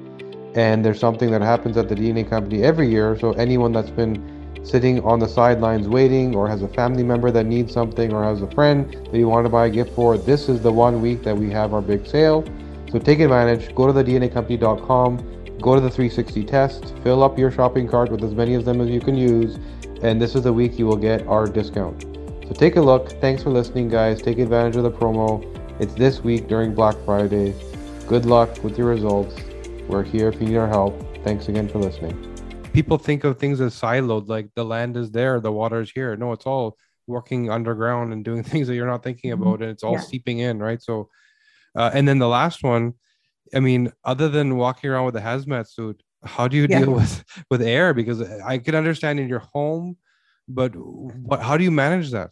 [0.55, 3.19] and there's something that happens at the DNA company every year.
[3.19, 4.17] So, anyone that's been
[4.65, 8.41] sitting on the sidelines waiting, or has a family member that needs something, or has
[8.41, 11.23] a friend that you want to buy a gift for, this is the one week
[11.25, 12.47] that we have our big sale.
[12.91, 13.75] So, take advantage.
[13.75, 18.25] Go to the DNAcompany.com, go to the 360 test, fill up your shopping cart with
[18.25, 19.59] as many of them as you can use,
[20.01, 22.12] and this is the week you will get our discount.
[22.53, 23.09] So take a look.
[23.13, 24.21] Thanks for listening, guys.
[24.21, 25.43] Take advantage of the promo.
[25.81, 27.55] It's this week during Black Friday.
[28.07, 29.35] Good luck with your results.
[29.89, 30.93] We're here if you need our help.
[31.25, 32.15] Thanks again for listening.
[32.75, 36.15] People think of things as siloed, like the land is there, the water is here.
[36.15, 39.41] No, it's all working underground and doing things that you're not thinking Mhm.
[39.41, 40.01] about, and it's all Yeah.
[40.01, 40.83] seeping in, right?
[40.83, 41.09] So,
[41.75, 42.93] uh, and then the last one,
[43.55, 46.81] I mean, other than walking around with a hazmat suit, how do you Yeah.
[46.81, 47.95] deal with with air?
[47.95, 49.97] Because I can understand in your home,
[50.47, 51.41] but what?
[51.41, 52.29] How do you manage that?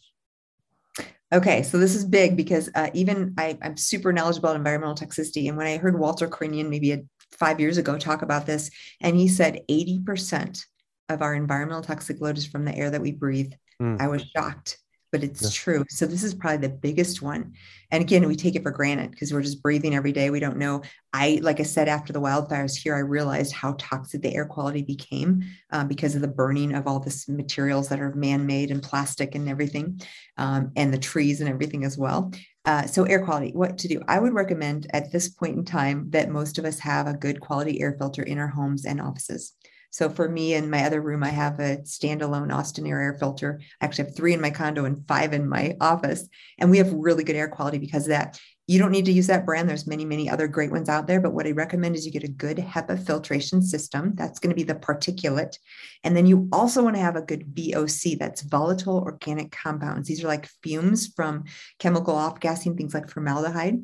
[1.32, 5.48] Okay, so this is big because uh, even I, I'm super knowledgeable about environmental toxicity.
[5.48, 9.16] And when I heard Walter Crinnion maybe a, five years ago talk about this, and
[9.16, 10.64] he said 80%
[11.08, 14.00] of our environmental toxic load is from the air that we breathe, Mm.
[14.00, 14.78] I was shocked,
[15.12, 15.48] but it's Yeah.
[15.52, 15.84] true.
[15.88, 17.52] So this is probably the biggest one.
[17.90, 20.30] And again, we take it for granted because we're just breathing every day.
[20.30, 20.82] We don't know.
[21.12, 24.82] I, like I said, after the wildfires here, I realized how toxic the air quality
[24.82, 25.42] became
[25.72, 29.48] um, because of the burning of all this materials that are man-made and plastic and
[29.48, 30.00] everything,
[30.36, 32.32] um, and the trees and everything as well.
[32.64, 34.00] Uh, so air quality, what to do?
[34.06, 37.40] I would recommend at this point in time that most of us have a good
[37.40, 39.54] quality air filter in our homes and offices.
[39.90, 43.60] So for me in my other room, I have a standalone Austin Air air filter.
[43.80, 46.28] I actually have three in my condo and five in my office.
[46.58, 48.38] And we have really good air quality because of that.
[48.70, 49.68] You don't need to use that brand.
[49.68, 51.20] There's many, many other great ones out there.
[51.20, 54.12] But what I recommend is you get a good HEPA filtration system.
[54.14, 55.56] That's going to be the particulate.
[56.04, 60.06] And then you also want to have a good VOC, that's volatile organic compounds.
[60.06, 61.46] These are like fumes from
[61.80, 63.80] chemical off gassing, things like formaldehyde.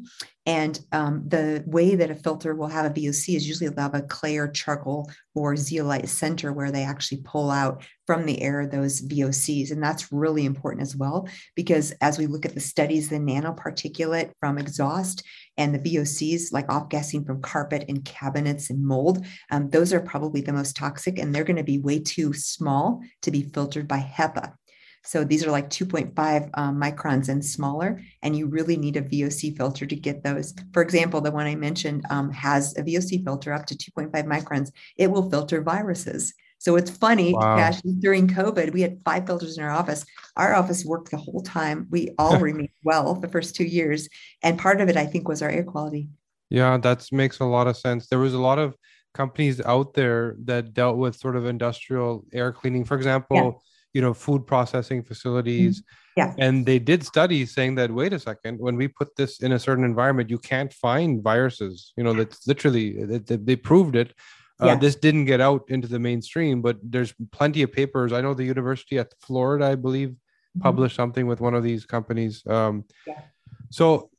[0.47, 3.95] And um, the way that a filter will have a VOC is usually they'll have
[3.95, 8.67] a clay or charcoal or zeolite center where they actually pull out from the air
[8.67, 9.73] those VOCs.
[9.73, 14.31] And that's really important as well, because as we look at the studies, the nanoparticulate
[14.39, 15.23] from exhaust
[15.57, 20.01] and the VOCs, like off gassing from carpet and cabinets and mold, um, those are
[20.01, 23.89] probably the most toxic and they're going to be way too small to be filtered
[23.89, 24.53] by HEPA.
[25.03, 29.57] So these are like 2.5 um, microns and smaller, and you really need a VOC
[29.57, 30.53] filter to get those.
[30.73, 34.73] For example, the one I mentioned um, has a VOC filter up to 2.5 microns.
[34.97, 36.35] It will filter viruses.
[36.59, 37.57] So it's funny, Wow.
[37.57, 40.05] Cash, during COVID, we had five filters in our office.
[40.37, 41.87] Our office worked the whole time.
[41.91, 44.09] We all remained well the first two years.
[44.43, 46.09] And part of it, I think, was our air quality.
[46.51, 48.09] Yeah, that makes a lot of sense.
[48.09, 48.75] There was a lot of
[49.15, 54.13] companies out there that dealt with sort of industrial air cleaning, for example, you know,
[54.13, 55.09] food processing mm-hmm.
[55.09, 55.83] facilities.
[56.17, 56.35] Yeah.
[56.39, 59.59] And they did studies saying that, wait a second, when we put this in a
[59.59, 61.93] certain environment, you can't find viruses.
[61.97, 64.13] You know, that's literally, they- they proved it.
[64.61, 64.77] Uh, yeah.
[64.77, 68.13] This didn't get out into the mainstream, but there's plenty of papers.
[68.13, 70.63] I know the University at Florida, I believe, mm-hmm.
[70.63, 72.43] published something with one of these companies.
[72.47, 73.21] Um, yeah.
[73.71, 74.11] So,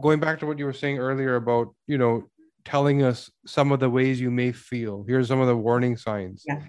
[0.00, 2.28] going back to what you were saying earlier about, you know,
[2.64, 5.04] telling us some of the ways you may feel.
[5.06, 6.44] Here's some of the warning signs.
[6.46, 6.62] Yeah.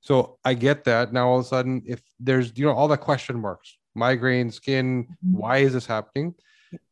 [0.00, 1.12] So I get that.
[1.12, 5.04] Now all of a sudden, if there's you know all the question marks, migraine, skin,
[5.04, 5.36] mm-hmm.
[5.36, 6.34] why is this happening?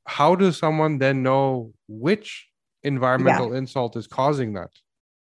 [0.07, 2.49] How does someone then know which
[2.83, 3.59] environmental yeah.
[3.59, 4.71] insult is causing that?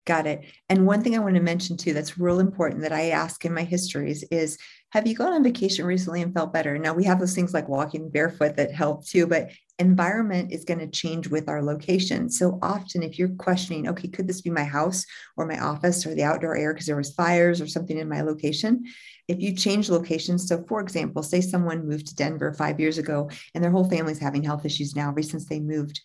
[0.07, 0.45] Got it.
[0.69, 3.53] And one thing I want to mention too that's real important that I ask in
[3.53, 4.57] my histories is
[4.91, 6.79] have you gone on vacation recently and felt better?
[6.79, 10.79] Now we have those things like walking barefoot that help too, but environment is going
[10.79, 12.31] to change with our location.
[12.31, 15.05] So often if you're questioning, okay, could this be my house
[15.37, 18.21] or my office or the outdoor air because there was fires or something in my
[18.21, 18.85] location?
[19.27, 23.29] If you change locations, so for example, say someone moved to Denver 5 years ago
[23.55, 26.01] and their whole family's having health issues now ever since they moved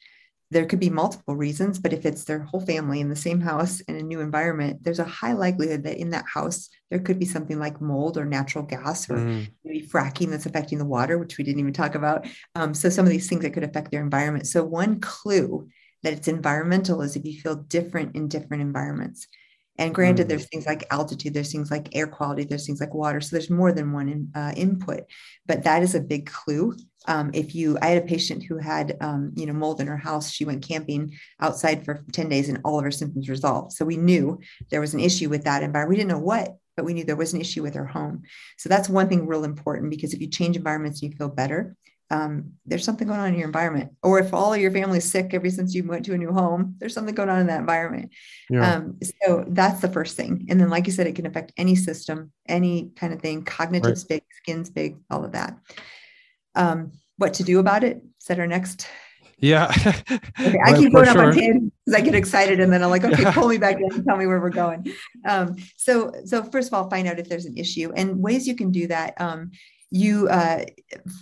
[0.51, 3.79] there could be multiple reasons, but if it's their whole family in the same house
[3.81, 7.25] in a new environment, there's a high likelihood that in that house there could be
[7.25, 9.49] something like mold or natural gas or mm.
[9.63, 12.27] maybe fracking that's affecting the water, which we didn't even talk about.
[12.55, 14.45] Um, so some of these things that could affect their environment.
[14.45, 15.69] So one clue
[16.03, 19.27] that it's environmental is if you feel different in different environments.
[19.81, 20.29] And granted, mm.
[20.29, 23.19] there's things like altitude, there's things like air quality, there's things like water.
[23.19, 25.05] So there's more than one in, uh, input,
[25.47, 26.75] but that is a big clue.
[27.07, 29.97] Um, if you, I had a patient who had, um, you know, mold in her
[29.97, 30.31] house.
[30.31, 33.71] She went camping outside for 10 days and all of her symptoms resolved.
[33.73, 34.39] So we knew
[34.69, 35.89] there was an issue with that environment.
[35.89, 38.21] We didn't know what, but we knew there was an issue with her home.
[38.59, 41.75] So that's one thing real important because if you change environments, you feel better
[42.11, 43.93] um, there's something going on in your environment.
[44.03, 46.75] Or if all of your family's sick ever since you went to a new home,
[46.77, 48.11] there's something going on in that environment.
[48.49, 48.69] Yeah.
[48.69, 50.45] Um, so that's the first thing.
[50.49, 53.45] And then, like you said, it can affect any system, any kind of thing.
[53.45, 54.09] Cognitive's right.
[54.09, 55.57] big, skin's big, all of that.
[56.53, 58.03] Um, what to do about it?
[58.19, 58.87] Set our next.
[59.37, 59.71] Yeah.
[60.11, 63.05] okay, I keep going up on tangents because I get excited and then I'm like,
[63.05, 63.31] okay, yeah.
[63.31, 64.93] pull me back in and tell me where we're going.
[65.25, 68.55] Um, so, so first of all, find out if there's an issue and ways you
[68.55, 69.19] can do that.
[69.91, 70.65] You uh,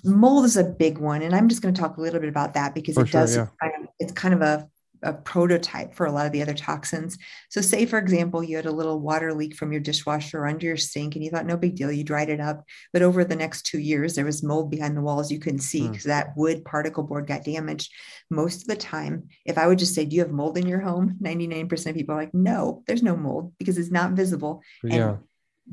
[0.03, 2.53] mold is a big one and i'm just going to talk a little bit about
[2.53, 3.47] that because for it does yeah.
[3.61, 4.67] kind of, it's kind of a,
[5.01, 7.17] a prototype for a lot of the other toxins
[7.49, 10.77] so say for example you had a little water leak from your dishwasher under your
[10.77, 13.63] sink and you thought no big deal you dried it up but over the next
[13.63, 16.07] two years there was mold behind the walls you couldn't see because mm.
[16.07, 17.91] that wood particle board got damaged
[18.29, 20.81] most of the time if i would just say do you have mold in your
[20.81, 25.09] home 99% of people are like no there's no mold because it's not visible yeah.
[25.11, 25.19] and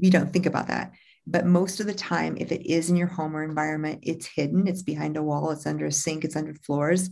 [0.01, 0.93] we don't think about that
[1.27, 4.69] but most of the time, if it is in your home or environment, it's hidden,
[4.69, 7.11] it's behind a wall, it's under a sink, it's under floors.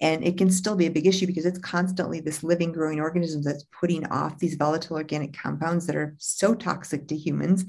[0.00, 3.42] And it can still be a big issue because it's constantly this living, growing organism
[3.42, 7.64] that's putting off these volatile organic compounds that are so toxic to humans.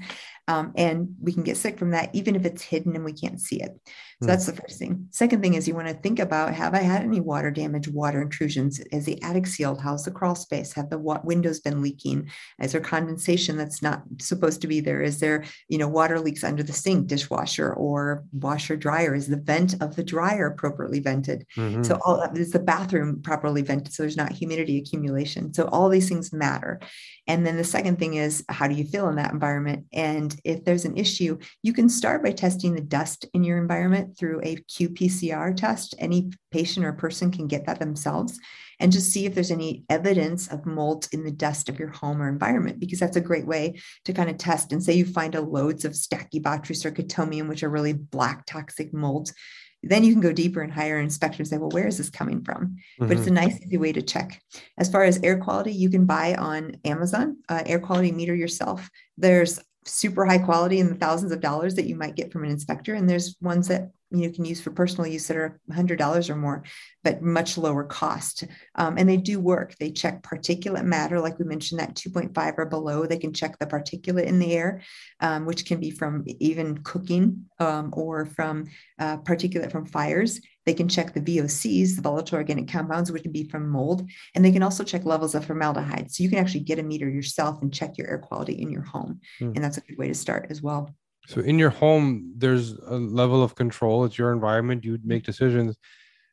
[0.48, 3.38] Um, and we can get sick from that, even if it's hidden and we can't
[3.38, 3.78] see it.
[4.20, 4.28] So mm.
[4.28, 5.06] that's the first thing.
[5.10, 8.22] Second thing is you want to think about have I had any water damage, water
[8.22, 8.80] intrusions?
[8.90, 9.80] Is the attic sealed?
[9.80, 10.72] How's the crawl space?
[10.72, 12.30] Have the wa- windows been leaking?
[12.60, 15.02] Is there condensation that's not supposed to be there?
[15.02, 19.14] Is there, you know, water leaks under the sink, dishwasher, or washer dryer?
[19.14, 21.46] Is the vent of the dryer appropriately vented?
[21.58, 21.82] Mm-hmm.
[21.82, 25.52] So all is the bathroom properly vented so there's not humidity accumulation?
[25.52, 26.80] So all these things matter.
[27.26, 29.86] And then the second thing is how do you feel in that environment?
[29.92, 34.16] And if there's an issue, you can start by testing the dust in your environment
[34.18, 35.94] through a qPCR test.
[35.98, 38.38] Any patient or person can get that themselves
[38.80, 42.22] and just see if there's any evidence of mold in the dust of your home
[42.22, 44.72] or environment, because that's a great way to kind of test.
[44.72, 49.34] And say you find a loads of Stachybotrys Chaetomium, which are really black toxic molds
[49.82, 52.42] then you can go deeper and higher inspection and say, well, where is this coming
[52.42, 52.66] from?
[52.66, 53.08] Mm-hmm.
[53.08, 53.34] But it's a mm-hmm.
[53.34, 54.42] nice easy way to check.
[54.76, 58.90] As far as air quality, you can buy on Amazon, uh, air quality meter yourself.
[59.16, 62.50] There's super high quality in the thousands of dollars that you might get from an
[62.50, 62.94] inspector.
[62.94, 66.64] And there's ones that you can use for personal use that are $100 or more,
[67.04, 68.44] but much lower cost.
[68.74, 69.76] Um, and they do work.
[69.78, 73.06] They check particulate matter, like we mentioned, that 2.5 or below.
[73.06, 74.82] They can check the particulate in the air,
[75.20, 78.66] um, which can be from even cooking um, or from
[78.98, 80.40] uh, particulate from fires.
[80.64, 84.08] They can check the VOCs, the volatile organic compounds, which can be from mold.
[84.34, 86.12] And they can also check levels of formaldehyde.
[86.12, 88.82] So you can actually get a meter yourself and check your air quality in your
[88.82, 89.20] home.
[89.40, 89.54] Mm.
[89.54, 90.94] And that's a good way to start as well.
[91.28, 94.06] So in your home, there's a level of control.
[94.06, 94.82] It's your environment.
[94.82, 95.30] You make mm-hmm.
[95.30, 95.76] decisions.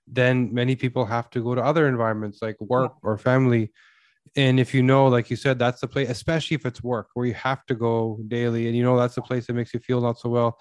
[0.08, 3.74] Then many people have to go to other environments like work or family.
[4.38, 7.26] And if you know, like you said, that's the place, especially if it's work where
[7.26, 10.00] you have to go daily and you know that's the place that makes you feel
[10.00, 10.60] not so well.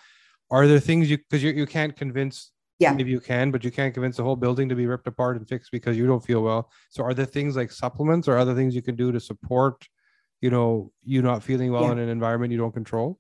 [0.51, 3.71] Are there things you because you, you can't convince yeah maybe you can but you
[3.71, 6.43] can't convince the whole building to be ripped apart and fixed because you don't feel
[6.43, 9.87] well so are there things like supplements or other things you can do to support
[10.41, 11.93] you know you not feeling well yeah.
[11.93, 13.17] in an environment you don't control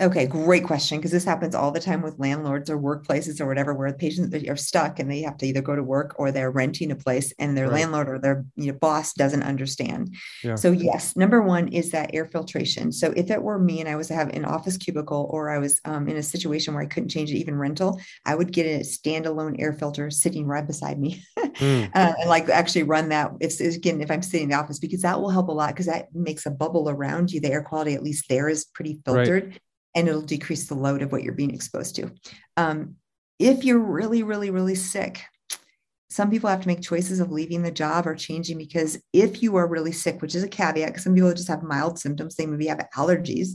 [0.00, 0.98] Okay, great question.
[0.98, 4.56] Because this happens all the time with landlords or workplaces or whatever, where patients are
[4.56, 7.56] stuck and they have to either go to work or they're renting a place and
[7.56, 7.74] their right.
[7.74, 10.14] landlord or their you know, boss doesn't understand.
[10.42, 10.54] Yeah.
[10.54, 12.90] So, yes, number one is that air filtration.
[12.90, 15.58] So, if it were me and I was to have an office cubicle or I
[15.58, 18.64] was um, in a situation where I couldn't change it, even rental, I would get
[18.64, 21.90] a standalone air filter sitting right beside me mm.
[21.94, 23.30] uh, and like actually run that.
[23.40, 25.86] If again, if I'm sitting in the office, because that will help a lot because
[25.86, 27.40] that makes a bubble around you.
[27.40, 29.44] The air quality, at least there, is pretty filtered.
[29.50, 29.60] Right
[29.94, 32.10] and it'll decrease the load of what you're being exposed to.
[32.56, 32.96] Um,
[33.38, 35.22] if you're really, really, really sick,
[36.12, 39.56] some people have to make choices of leaving the job or changing because if you
[39.56, 42.66] are really sick, which is a caveat, some people just have mild symptoms, they maybe
[42.66, 43.52] have allergies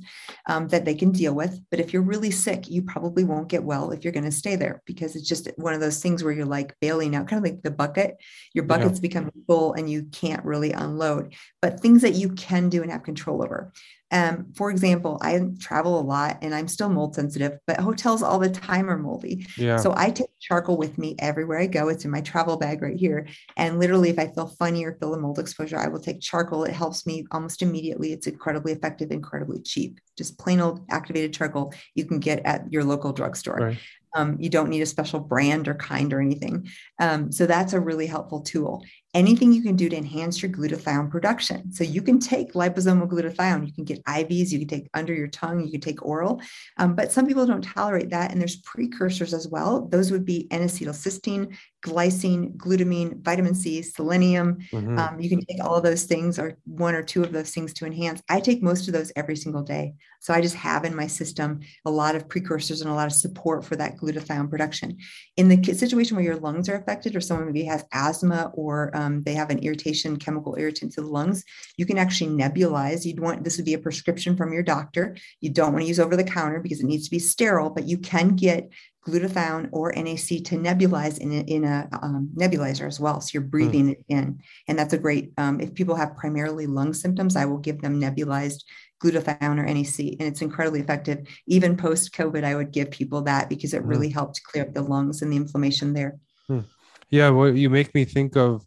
[0.48, 1.60] um, that they can deal with.
[1.70, 4.56] But if you're really sick, you probably won't get well if you're going to stay
[4.56, 7.52] there because it's just one of those things where you're like bailing out, kind of
[7.52, 8.18] like the bucket.
[8.56, 9.02] Your buckets yeah.
[9.02, 11.36] become full and you can't really unload.
[11.62, 13.72] But things that you can do and have control over.
[14.12, 18.40] Um, for example, I travel a lot and I'm still mold sensitive, but hotels all
[18.40, 19.46] the time are moldy.
[19.58, 19.78] Yeah.
[19.78, 21.90] So I take charcoal with me everywhere I go.
[21.90, 23.28] It's in my travel bag right here.
[23.58, 26.64] And literally, if I feel funny or feel a mold exposure, I will take charcoal.
[26.64, 28.14] It helps me almost immediately.
[28.14, 30.00] It's incredibly effective, incredibly cheap.
[30.18, 33.58] Just plain old activated charcoal you can get at your local drugstore.
[33.58, 33.78] Right.
[34.16, 36.70] Um, you don't need a special brand or kind or anything.
[37.00, 38.84] Um, so that's a really helpful tool
[39.14, 41.72] anything you can do to enhance your glutathione production.
[41.72, 45.28] So you can take liposomal glutathione, you can get IVs, you can take under your
[45.28, 46.42] tongue, you can take oral,
[46.78, 48.32] um, but some people don't tolerate that.
[48.32, 49.88] And there's precursors as well.
[49.88, 51.56] Those would be N-acetylcysteine,
[51.86, 54.58] glycine, glutamine, vitamin C, selenium.
[54.72, 55.00] Mm-hmm.
[55.00, 57.74] Um, you can take all of those things or one or two of those things
[57.76, 58.22] to enhance.
[58.30, 59.94] I take most of those every single day.
[60.20, 63.14] So I just have in my system a lot of precursors and a lot of
[63.14, 64.98] support for that glutathione production.
[65.38, 69.24] In the situation where your lungs are affected or someone maybe has asthma or um,
[69.24, 71.44] they have an irritation, chemical irritant to the lungs,
[71.78, 73.06] you can actually nebulize.
[73.06, 75.16] You'd want this would be a prescription from your doctor.
[75.40, 77.88] You don't want to use over the counter because it needs to be sterile, but
[77.88, 78.70] you can get
[79.08, 83.22] glutathione or NAC to nebulize in a, in a um, nebulizer as well.
[83.22, 83.50] So you're hmm.
[83.50, 83.92] breathing mm.
[83.92, 84.40] it in.
[84.68, 88.02] And that's a great, um, if people have primarily lung symptoms, I will give them
[88.02, 88.64] nebulized
[89.02, 90.18] glutathione or NAC.
[90.20, 91.20] And it's incredibly effective.
[91.48, 93.88] Even post COVID, I would give people that because it mm.
[93.88, 96.18] really helped clear up the lungs and the inflammation there.
[96.50, 96.66] Mm.
[97.10, 97.30] Yeah.
[97.30, 98.66] Well, you make me think of,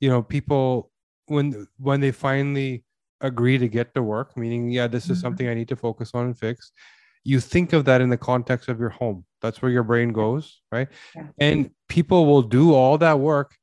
[0.00, 0.90] you know, people
[1.26, 2.84] when when they finally
[3.20, 5.20] agree to get to work, meaning, yeah, this is mm-hmm.
[5.22, 6.72] something I need to focus on and fix
[7.26, 9.24] you think of that in the context of your home.
[9.42, 10.86] That's where your brain goes, right?
[11.14, 11.26] Yeah.
[11.38, 13.56] And people will do all that work,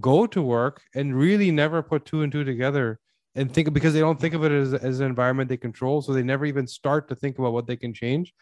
[0.00, 3.00] go to work, and really never put two and two together
[3.34, 6.02] and think because they don't think of it as, as an environment they control.
[6.02, 8.34] So they never even start to think about what they can change.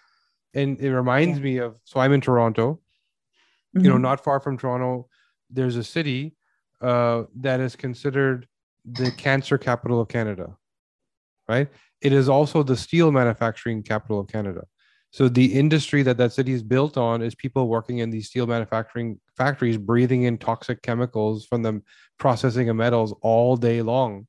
[0.54, 1.44] And it reminds yeah.
[1.44, 3.84] me of so I'm in Toronto, mm-hmm.
[3.84, 4.02] you know, mm-hmm.
[4.02, 5.06] not far from Toronto,
[5.50, 6.34] there's a city
[6.80, 8.46] uh, that is considered
[8.84, 10.56] the cancer capital of Canada,
[11.48, 11.68] right?
[12.00, 14.64] it is also the steel manufacturing capital of Canada.
[15.10, 18.46] So the industry that that city is built on is people working in these steel
[18.46, 21.82] manufacturing factories, breathing in toxic chemicals from the
[22.18, 24.26] processing of metals all day long,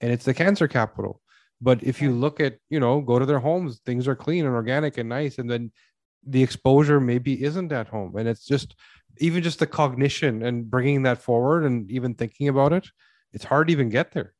[0.00, 1.20] and it's the cancer capital.
[1.62, 4.54] But if you look at, you know, go to their homes, things are clean and
[4.54, 5.72] organic and nice, and then
[6.26, 8.76] the exposure maybe isn't at home, and it's just
[9.18, 12.88] even just the cognition and bringing that forward and even thinking about it,
[13.32, 14.34] it's hard to even get there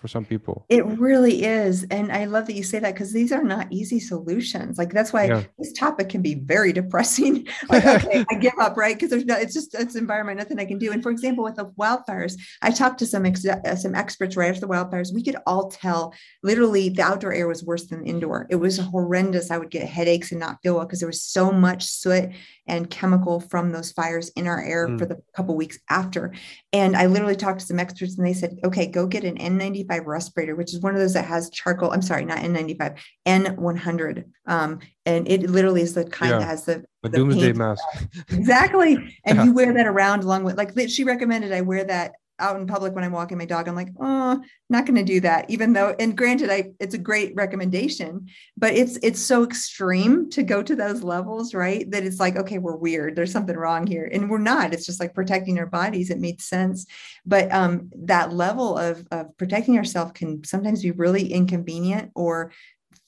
[0.00, 0.64] for some people.
[0.70, 1.84] It really is.
[1.90, 4.78] And I love that you say that because these are not easy solutions.
[4.78, 5.42] Like that's why yeah.
[5.58, 7.46] this topic can be very depressing.
[7.68, 8.96] like, okay, I give up, right?
[8.96, 10.90] Because there's no, it's just it's environment, nothing I can do.
[10.90, 14.48] And for example, with the wildfires, I talked to some ex- uh, some experts right
[14.48, 15.12] after the wildfires.
[15.12, 18.46] We could all tell literally the outdoor air was worse than indoor.
[18.48, 19.50] It was horrendous.
[19.50, 22.30] I would get headaches and not feel well because there was so much soot
[22.70, 24.98] and chemical from those fires in our air mm.
[24.98, 26.32] for the couple weeks after.
[26.72, 29.89] And I literally talked to some experts and they said, okay, go get an N95
[29.98, 31.92] respirator, which is one of those that has charcoal.
[31.92, 34.24] I'm sorry, not N95, N100.
[34.46, 36.38] Um, and it literally is the kind yeah.
[36.38, 37.82] that has the, the doomsday mask.
[38.28, 38.96] exactly.
[39.24, 39.44] And yeah.
[39.44, 42.94] you wear that around along with, like she recommended I wear that out in public
[42.94, 45.48] when I'm walking my dog, I'm like, oh, not going to do that.
[45.50, 48.26] Even though, and granted, I it's a great recommendation,
[48.56, 51.88] but it's it's so extreme to go to those levels, right?
[51.90, 53.14] That it's like, okay, we're weird.
[53.14, 54.72] There's something wrong here, and we're not.
[54.72, 56.10] It's just like protecting our bodies.
[56.10, 56.86] It made sense,
[57.24, 62.52] but um, that level of of protecting ourselves can sometimes be really inconvenient or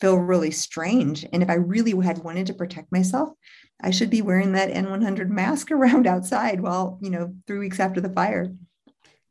[0.00, 1.24] feel really strange.
[1.32, 3.30] And if I really had wanted to protect myself,
[3.80, 8.00] I should be wearing that N100 mask around outside while, you know, three weeks after
[8.00, 8.52] the fire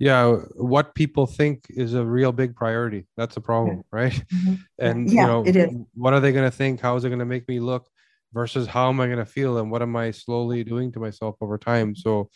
[0.02, 3.06] yeah what people think is a real big priority.
[3.18, 4.14] That's a problem right?
[4.14, 4.54] Mm-hmm.
[4.80, 5.72] and yeah, you know it is.
[5.94, 6.82] what are they going to think?
[6.82, 7.88] How is it going to make me look
[8.34, 9.60] versus how am i going to feel?
[9.60, 11.96] And what am i slowly doing to myself over time?
[11.96, 12.30] So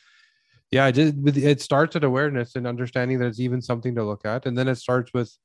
[0.71, 4.45] yeah just it starts at awareness and understanding that it's even something to look at.
[4.45, 5.35] And then it starts with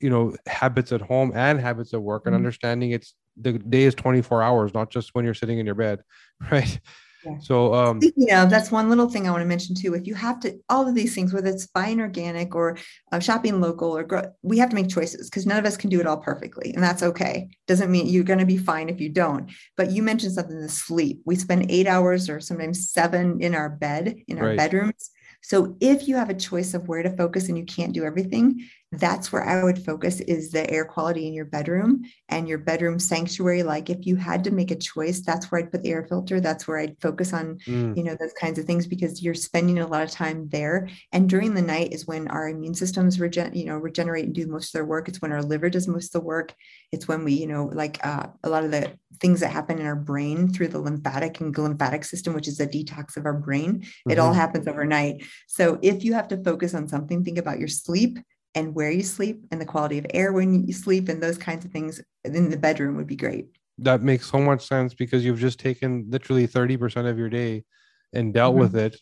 [0.00, 2.44] you know habits at home and habits at work and mm-hmm.
[2.44, 6.00] understanding it's the day is 24 hours, not just when you're sitting in your bed,
[6.50, 6.80] right?
[7.28, 7.38] Yeah.
[7.40, 9.94] So, um, speaking of, that's one little thing I want to mention too.
[9.94, 12.78] If you have to, all of these things, whether it's buying organic or
[13.12, 15.90] uh, shopping local or grow, we have to make choices because none of us can
[15.90, 17.48] do it all perfectly, and that's okay.
[17.66, 19.50] Doesn't mean you're going to be fine if you don't.
[19.76, 21.20] But you mentioned something: the sleep.
[21.24, 24.56] We spend eight hours or sometimes seven in our bed in our right.
[24.56, 25.10] bedrooms.
[25.42, 28.68] So if you have a choice of where to focus and you can't do everything,
[28.92, 32.98] that's where I would focus is the air quality in your bedroom and your bedroom
[32.98, 33.62] sanctuary.
[33.62, 36.40] Like if you had to make a choice, that's where I'd put the air filter.
[36.40, 37.94] That's where I'd focus on, mm.
[37.94, 40.88] you know, those kinds of things because you're spending a lot of time there.
[41.12, 44.46] And during the night is when our immune systems regen, you know, regenerate and do
[44.46, 45.08] most of their work.
[45.08, 46.54] It's when our liver does most of the work.
[46.90, 49.86] It's when we, you know, like uh, a lot of the things that happen in
[49.86, 53.80] our brain through the lymphatic and glymphatic system, which is the detox of our brain.
[53.80, 54.12] Mm-hmm.
[54.12, 54.40] It all mm-hmm.
[54.40, 55.24] happens overnight.
[55.46, 58.18] So if you have to focus on something, think about your sleep
[58.58, 61.64] and where you sleep and the quality of air when you sleep and those kinds
[61.64, 63.46] of things in the bedroom would be great.
[63.78, 67.64] That makes so much sense because you've just taken literally 30% of your day
[68.12, 68.62] and dealt mm-hmm.
[68.62, 69.00] with it.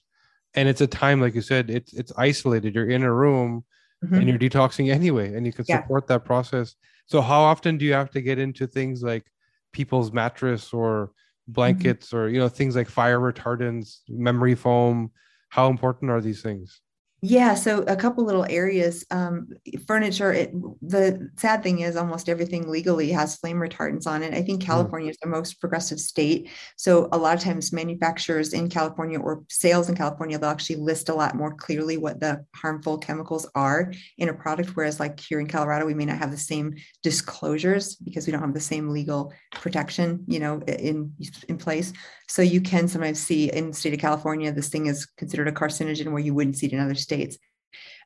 [0.55, 2.75] And it's a time, like you said, it's it's isolated.
[2.75, 3.65] You're in a room
[4.05, 4.15] mm-hmm.
[4.15, 6.75] and you're detoxing anyway, and you can support that process.
[7.07, 9.25] So how often do you have to get into things like
[9.73, 11.53] people's mattress or mm-hmm.
[11.53, 12.17] blankets mm-hmm.
[12.17, 15.11] or you know things like fire retardants, memory foam?
[15.49, 16.81] How important are these things?
[17.23, 19.05] Yeah, so a couple little areas.
[19.11, 19.49] Um,
[19.87, 20.35] furniture.
[20.35, 20.53] It,
[20.83, 24.35] the sad thing is, almost everything legally has flame retardants on it.
[24.35, 24.67] I think hmm.
[24.67, 25.13] California mm.
[25.13, 29.89] is the most progressive state, so a lot of times manufacturers in California or sales
[29.89, 34.29] in California they'll actually list a lot more clearly what the harmful chemicals are in
[34.29, 34.77] a product.
[34.77, 38.43] Whereas, like here in Colorado, we may not have the same disclosures because we don't
[38.43, 41.15] have the same legal protection, you know, in
[41.49, 41.95] in place.
[42.29, 45.53] So you can sometimes see in the state of California, this thing is considered a
[45.53, 47.39] carcinogen where you wouldn't see it in other states.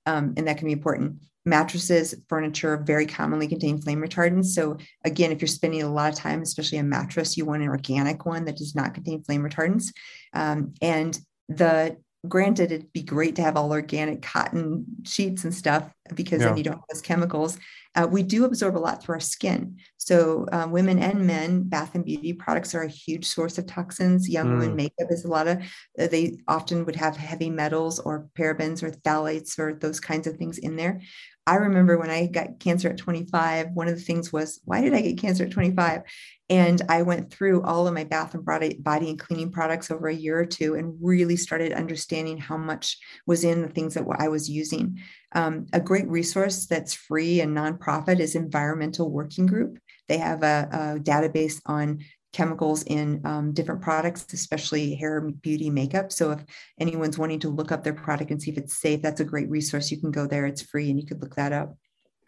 [0.07, 1.23] Um, and that can be important.
[1.45, 4.47] Mattresses, furniture very commonly contain flame retardants.
[4.47, 7.69] So, again, if you're spending a lot of time, especially a mattress, you want an
[7.69, 9.93] organic one that does not contain flame retardants.
[10.35, 11.97] Um, and the
[12.29, 16.49] granted, it'd be great to have all organic cotton sheets and stuff because yeah.
[16.49, 17.59] then you don't have those chemicals.
[17.97, 19.77] Uh, we do absorb a lot through our skin.
[19.97, 24.29] So, um, women and men, bath and beauty products are a huge source of toxins.
[24.29, 24.59] Young mm.
[24.61, 25.59] women makeup is a lot of,
[25.99, 30.37] uh, they often would have heavy metals or parabens or phthalates or those kinds of
[30.37, 31.01] things in there.
[31.47, 34.95] I remember when I got cancer at 25, one of the things was, why did
[34.95, 36.03] I get cancer at 25?
[36.49, 40.07] And I went through all of my bath and body, body and cleaning products over
[40.07, 44.05] a year or two and really started understanding how much was in the things that
[44.19, 45.01] I was using.
[45.33, 49.79] Um, a great resource that's free and nonprofit is Environmental Working Group.
[50.09, 52.01] They have a, a database on
[52.33, 56.13] chemicals in um, different products, especially hair, beauty, makeup.
[56.13, 56.45] So if
[56.79, 59.49] anyone's wanting to look up their product and see if it's safe, that's a great
[59.49, 59.91] resource.
[59.91, 61.77] You can go there; it's free, and you could look that up.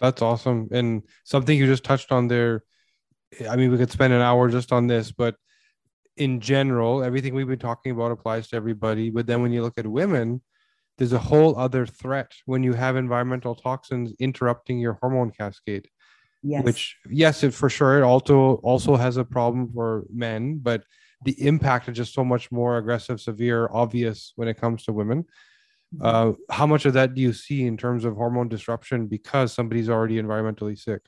[0.00, 2.64] That's awesome, and something you just touched on there.
[3.48, 5.36] I mean, we could spend an hour just on this, but
[6.16, 9.10] in general, everything we've been talking about applies to everybody.
[9.10, 10.42] But then when you look at women,
[11.02, 15.88] there's a whole other threat when you have environmental toxins interrupting your hormone cascade.
[16.44, 16.62] Yes.
[16.62, 20.84] Which yes, it for sure it also also has a problem for men, but
[21.24, 25.24] the impact is just so much more aggressive, severe, obvious when it comes to women.
[25.92, 26.02] Mm-hmm.
[26.02, 29.90] Uh, how much of that do you see in terms of hormone disruption because somebody's
[29.90, 31.02] already environmentally sick?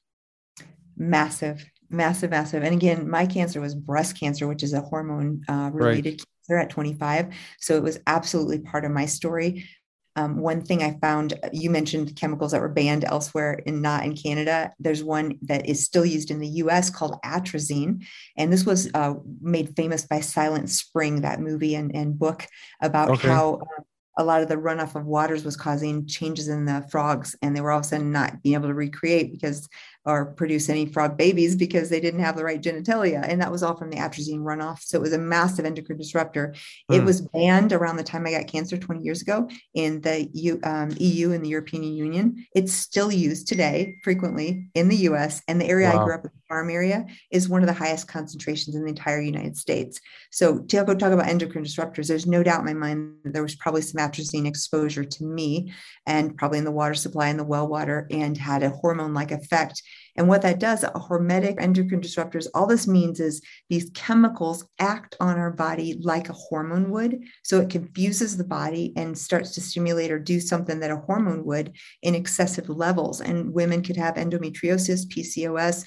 [0.97, 2.65] Massive, massive, massive.
[2.65, 6.25] And again, my cancer was breast cancer, which is a hormone uh, related right.
[6.49, 7.33] cancer at 25.
[7.61, 9.69] So it was absolutely part of my story.
[10.17, 14.17] Um, one thing I found, you mentioned chemicals that were banned elsewhere and not in
[14.17, 14.73] Canada.
[14.79, 18.05] There's one that is still used in the US called atrazine.
[18.37, 22.47] And this was uh, made famous by Silent Spring, that movie and, and book
[22.81, 23.29] about okay.
[23.29, 23.83] how uh,
[24.17, 27.35] a lot of the runoff of waters was causing changes in the frogs.
[27.43, 29.69] And they were all of a sudden not being able to recreate because
[30.07, 33.27] or produce any frog babies because they didn't have the right genitalia.
[33.27, 34.81] And that was all from the atrazine runoff.
[34.81, 36.55] So it was a massive endocrine disruptor.
[36.91, 36.97] Mm.
[36.97, 37.07] It hmm.
[37.07, 40.91] was banned around the time I got cancer 20 years ago in the U, um,
[40.99, 42.47] EU and the European Union.
[42.55, 45.43] It's still used today frequently in the US.
[45.49, 46.03] And the area wow.
[46.03, 49.21] I grew up in, farm area, is one of the highest concentrations in the entire
[49.21, 50.01] United States.
[50.31, 53.57] So to talk about endocrine disruptors, there's no doubt in my mind that there was
[53.57, 55.73] probably some atrazine exposure to me
[56.07, 59.33] and probably in the water supply and the well water and had a hormone like
[59.33, 59.83] effect
[60.17, 65.39] and what that does, hormetic endocrine disruptors, all this means is these chemicals act on
[65.39, 67.25] our body like a hormone would.
[67.43, 71.45] So it confuses the body and starts to stimulate or do something that a hormone
[71.45, 73.21] would in excessive levels.
[73.21, 75.85] And women could have endometriosis, PCOS,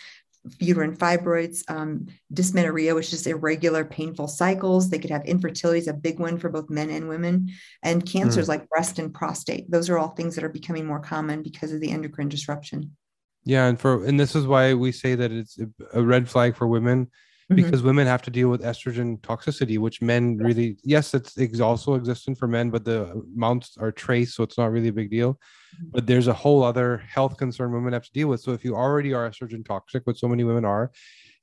[0.59, 4.89] uterine fibroids, um, dysmenorrhea, which is irregular, painful cycles.
[4.89, 7.49] They could have infertility, is a big one for both men and women,
[7.83, 8.49] and cancers mm.
[8.49, 9.69] like breast and prostate.
[9.69, 12.95] Those are all things that are becoming more common because of the endocrine disruption.
[13.43, 15.57] Yeah, and for and this is why we say that it's
[15.93, 17.09] a red flag for women.
[17.49, 17.87] Because mm-hmm.
[17.87, 22.47] women have to deal with estrogen toxicity, which men really yes, it's also existent for
[22.47, 25.33] men, but the amounts are trace, so it's not really a big deal.
[25.33, 25.89] Mm-hmm.
[25.91, 28.41] But there's a whole other health concern women have to deal with.
[28.41, 30.91] So if you already are estrogen toxic, which so many women are,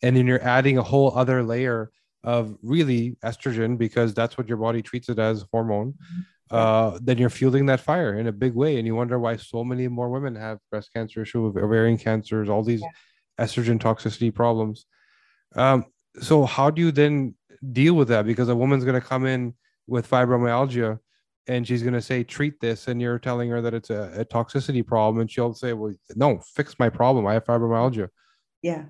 [0.02, 1.90] and then you're adding a whole other layer
[2.22, 5.92] of really estrogen because that's what your body treats it as hormone.
[5.92, 8.76] Mm-hmm uh, then you're fueling that fire in a big way.
[8.76, 12.62] And you wonder why so many more women have breast cancer, issue ovarian cancers, all
[12.62, 13.44] these yeah.
[13.44, 14.86] estrogen toxicity problems.
[15.57, 15.86] Um,
[16.20, 17.34] so how do you then
[17.72, 18.26] deal with that?
[18.26, 19.54] Because a woman's going to come in
[19.86, 20.98] with fibromyalgia
[21.46, 22.88] and she's going to say, treat this.
[22.88, 25.20] And you're telling her that it's a, a toxicity problem.
[25.20, 27.26] And she'll say, well, no, fix my problem.
[27.26, 28.08] I have fibromyalgia.
[28.62, 28.84] Yeah.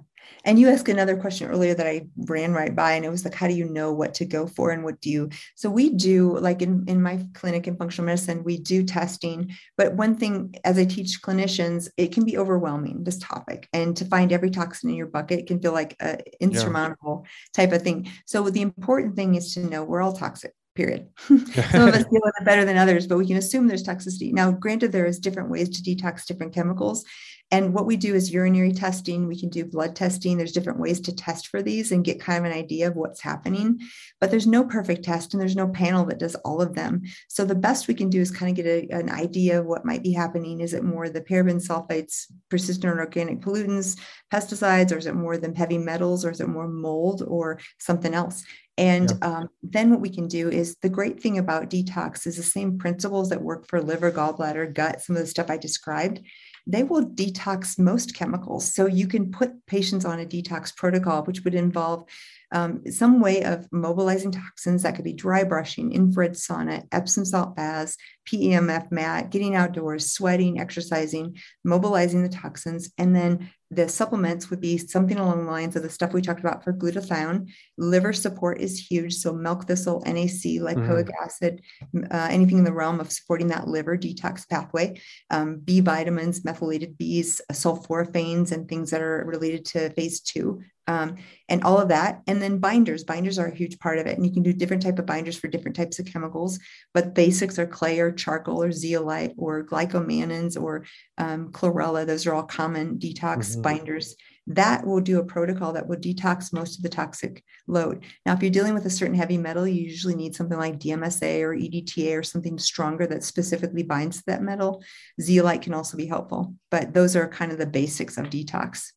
[0.45, 3.35] And you asked another question earlier that I ran right by, and it was like,
[3.35, 5.31] how do you know what to go for and what do you?
[5.55, 9.53] So we do, like in, in my clinic in functional medicine, we do testing.
[9.77, 13.69] But one thing, as I teach clinicians, it can be overwhelming, this topic.
[13.73, 17.31] And to find every toxin in your bucket can feel like an insurmountable yeah.
[17.55, 18.11] type of thing.
[18.27, 21.09] So the important thing is to know we're all toxic period.
[21.27, 24.33] Some of us deal with it better than others, but we can assume there's toxicity.
[24.33, 27.05] Now, granted, there is different ways to detox different chemicals.
[27.51, 29.29] And what we do is urinary testing.
[29.29, 30.37] We can do blood testing.
[30.37, 33.21] There's different ways to test for these and get kind of an idea of what's
[33.21, 33.81] happening.
[34.21, 37.03] But there's no perfect test and there's no panel that does all of them.
[37.29, 39.85] So the best we can do is kind of get a, an idea of what
[39.85, 40.61] might be happening.
[40.61, 43.99] Is it more the paraben sulfates, persistent organic pollutants,
[44.33, 48.15] pesticides, or is it more than heavy metals, or is it more mold or something
[48.15, 48.45] else?
[48.77, 49.29] And yeah.
[49.29, 52.79] um, then what we can do is the great thing about detox is the same
[52.79, 56.21] principles that work for liver, gallbladder, gut, some of the stuff I described
[56.67, 58.73] they will detox most chemicals.
[58.73, 62.07] So you can put patients on a detox protocol, which would involve
[62.53, 67.57] um, some way of mobilizing toxins that could be dry brushing, infrared sauna, Epsom salt
[67.57, 67.97] baths,
[68.29, 74.79] PEMF mat, getting outdoors, sweating, exercising, mobilizing the toxins, and then the supplements would be
[74.79, 77.51] something along the lines of the stuff we talked about for glutathione.
[77.77, 79.15] Liver support is huge.
[79.15, 81.25] So, milk thistle, NAC, lipoic mm-hmm.
[81.25, 81.63] acid,
[82.11, 85.01] uh, anything in the realm of supporting that liver detox pathway.
[85.31, 91.17] Um, B vitamins, methylated Bs, sulforaphanes, and things that are related to phase two um,
[91.49, 92.23] and all of that.
[92.27, 94.17] And then binders binders are a huge part of it.
[94.17, 96.59] And you can do different type of binders for different types of chemicals
[96.93, 100.85] but basics are clay or charcoal or zeolite or glucomannans or
[101.19, 102.07] um, chlorella.
[102.07, 103.63] Those are all common detox mm-hmm.
[103.63, 104.17] binders.
[104.47, 108.05] That will do a protocol that will detox most of the toxic load.
[108.27, 111.41] Now if you're dealing with a certain heavy metal you usually need something like dmsa
[111.41, 114.83] or edta or something stronger that specifically binds to that metal.
[115.21, 118.93] Zeolite can also be helpful but those are kind of the basics of detox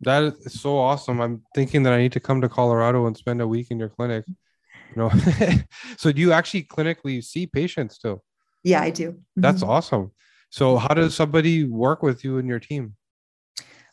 [0.00, 1.20] that is so awesome.
[1.20, 3.88] I'm thinking that I need to come to Colorado and spend a week in your
[3.88, 4.24] clinic.
[4.28, 5.10] You know,
[5.96, 8.20] so do you actually clinically see patients too?
[8.62, 9.20] Yeah, I do.
[9.36, 9.70] That's mm-hmm.
[9.70, 10.12] awesome.
[10.50, 12.94] So how does somebody work with you and your team?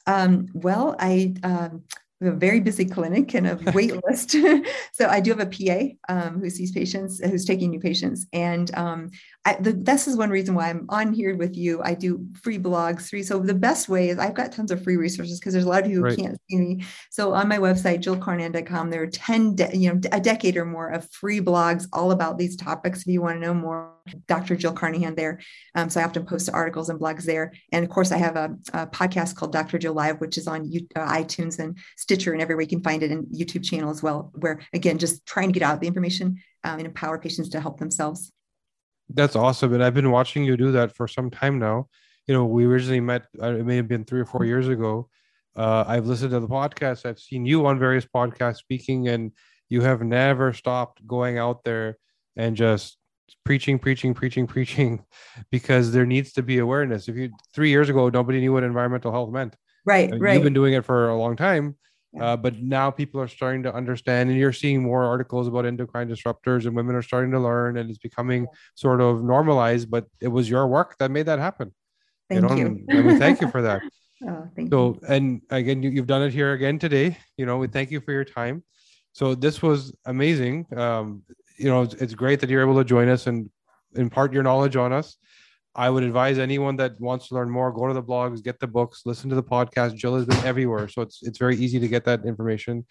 [0.05, 1.83] Um, well, I um,
[2.26, 4.32] a very busy clinic and a wait list.
[4.93, 8.26] so I do have a PA um, who sees patients, who's taking new patients.
[8.34, 9.11] And um,
[9.45, 11.82] I, the, this is one reason why I'm on here with you.
[11.84, 13.24] I do free blogs, free.
[13.24, 15.84] So the best way is I've got tons of free resources because there's a lot
[15.84, 16.17] of you who right.
[16.17, 16.84] can't see me.
[17.09, 20.89] So on my website, jillcarnahan.com, there are 10, de- you know, a decade or more
[20.89, 23.01] of free blogs all about these topics.
[23.01, 23.93] If you want to know more,
[24.28, 24.55] Dr.
[24.55, 25.39] Jill Carnahan there.
[25.76, 27.53] Um, so I often post articles and blogs there.
[27.71, 29.78] And of course, I have a, a podcast called Dr.
[29.78, 33.11] Jill Live, which is on uh, iTunes and Stitcher and everywhere you can find it
[33.11, 36.78] in YouTube channel as well, where again, just trying to get out the information um,
[36.78, 38.32] and empower patients to help themselves.
[39.09, 39.74] That's awesome.
[39.74, 41.88] And I've been watching you do that for some time now.
[42.28, 45.09] You know, we originally met, uh, it may have been three or four years ago.
[45.55, 47.05] Uh, I've listened to the podcast.
[47.05, 49.32] I've seen you on various podcasts speaking, and
[49.70, 51.97] you have never stopped going out there
[52.36, 52.97] and just
[53.43, 55.03] preaching, preaching, preaching, preaching,
[55.51, 57.07] because there needs to be awareness.
[57.07, 59.55] If you three years ago, nobody knew what environmental health meant.
[59.86, 60.36] Right, right.
[60.36, 61.76] You've been doing it for a long time,
[62.20, 66.07] uh, but now people are starting to understand, and you're seeing more articles about endocrine
[66.07, 69.89] disruptors, and women are starting to learn, and it's becoming sort of normalized.
[69.89, 71.74] But it was your work that made that happen.
[72.30, 72.49] Thank you.
[72.49, 72.86] Know, you.
[72.89, 73.82] and we thank you for that.
[74.28, 75.07] oh, thank so, you.
[75.07, 77.18] and again, you, you've done it here again today.
[77.38, 78.64] You know, we thank you for your time.
[79.14, 80.68] So this was amazing.
[80.76, 81.24] Um,
[81.57, 83.49] you know, it's, it's great that you're able to join us and
[83.95, 85.18] impart your knowledge on us.
[85.76, 88.67] I would advise anyone that wants to learn more, go to the blogs, get the
[88.67, 89.95] books, listen to the podcast.
[89.95, 90.88] Jill has been everywhere.
[90.88, 92.86] So it's it's very easy to get that information.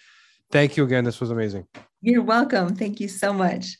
[0.51, 1.05] Thank you again.
[1.05, 1.66] This was amazing.
[2.01, 2.74] You're welcome.
[2.74, 3.76] Thank you so much.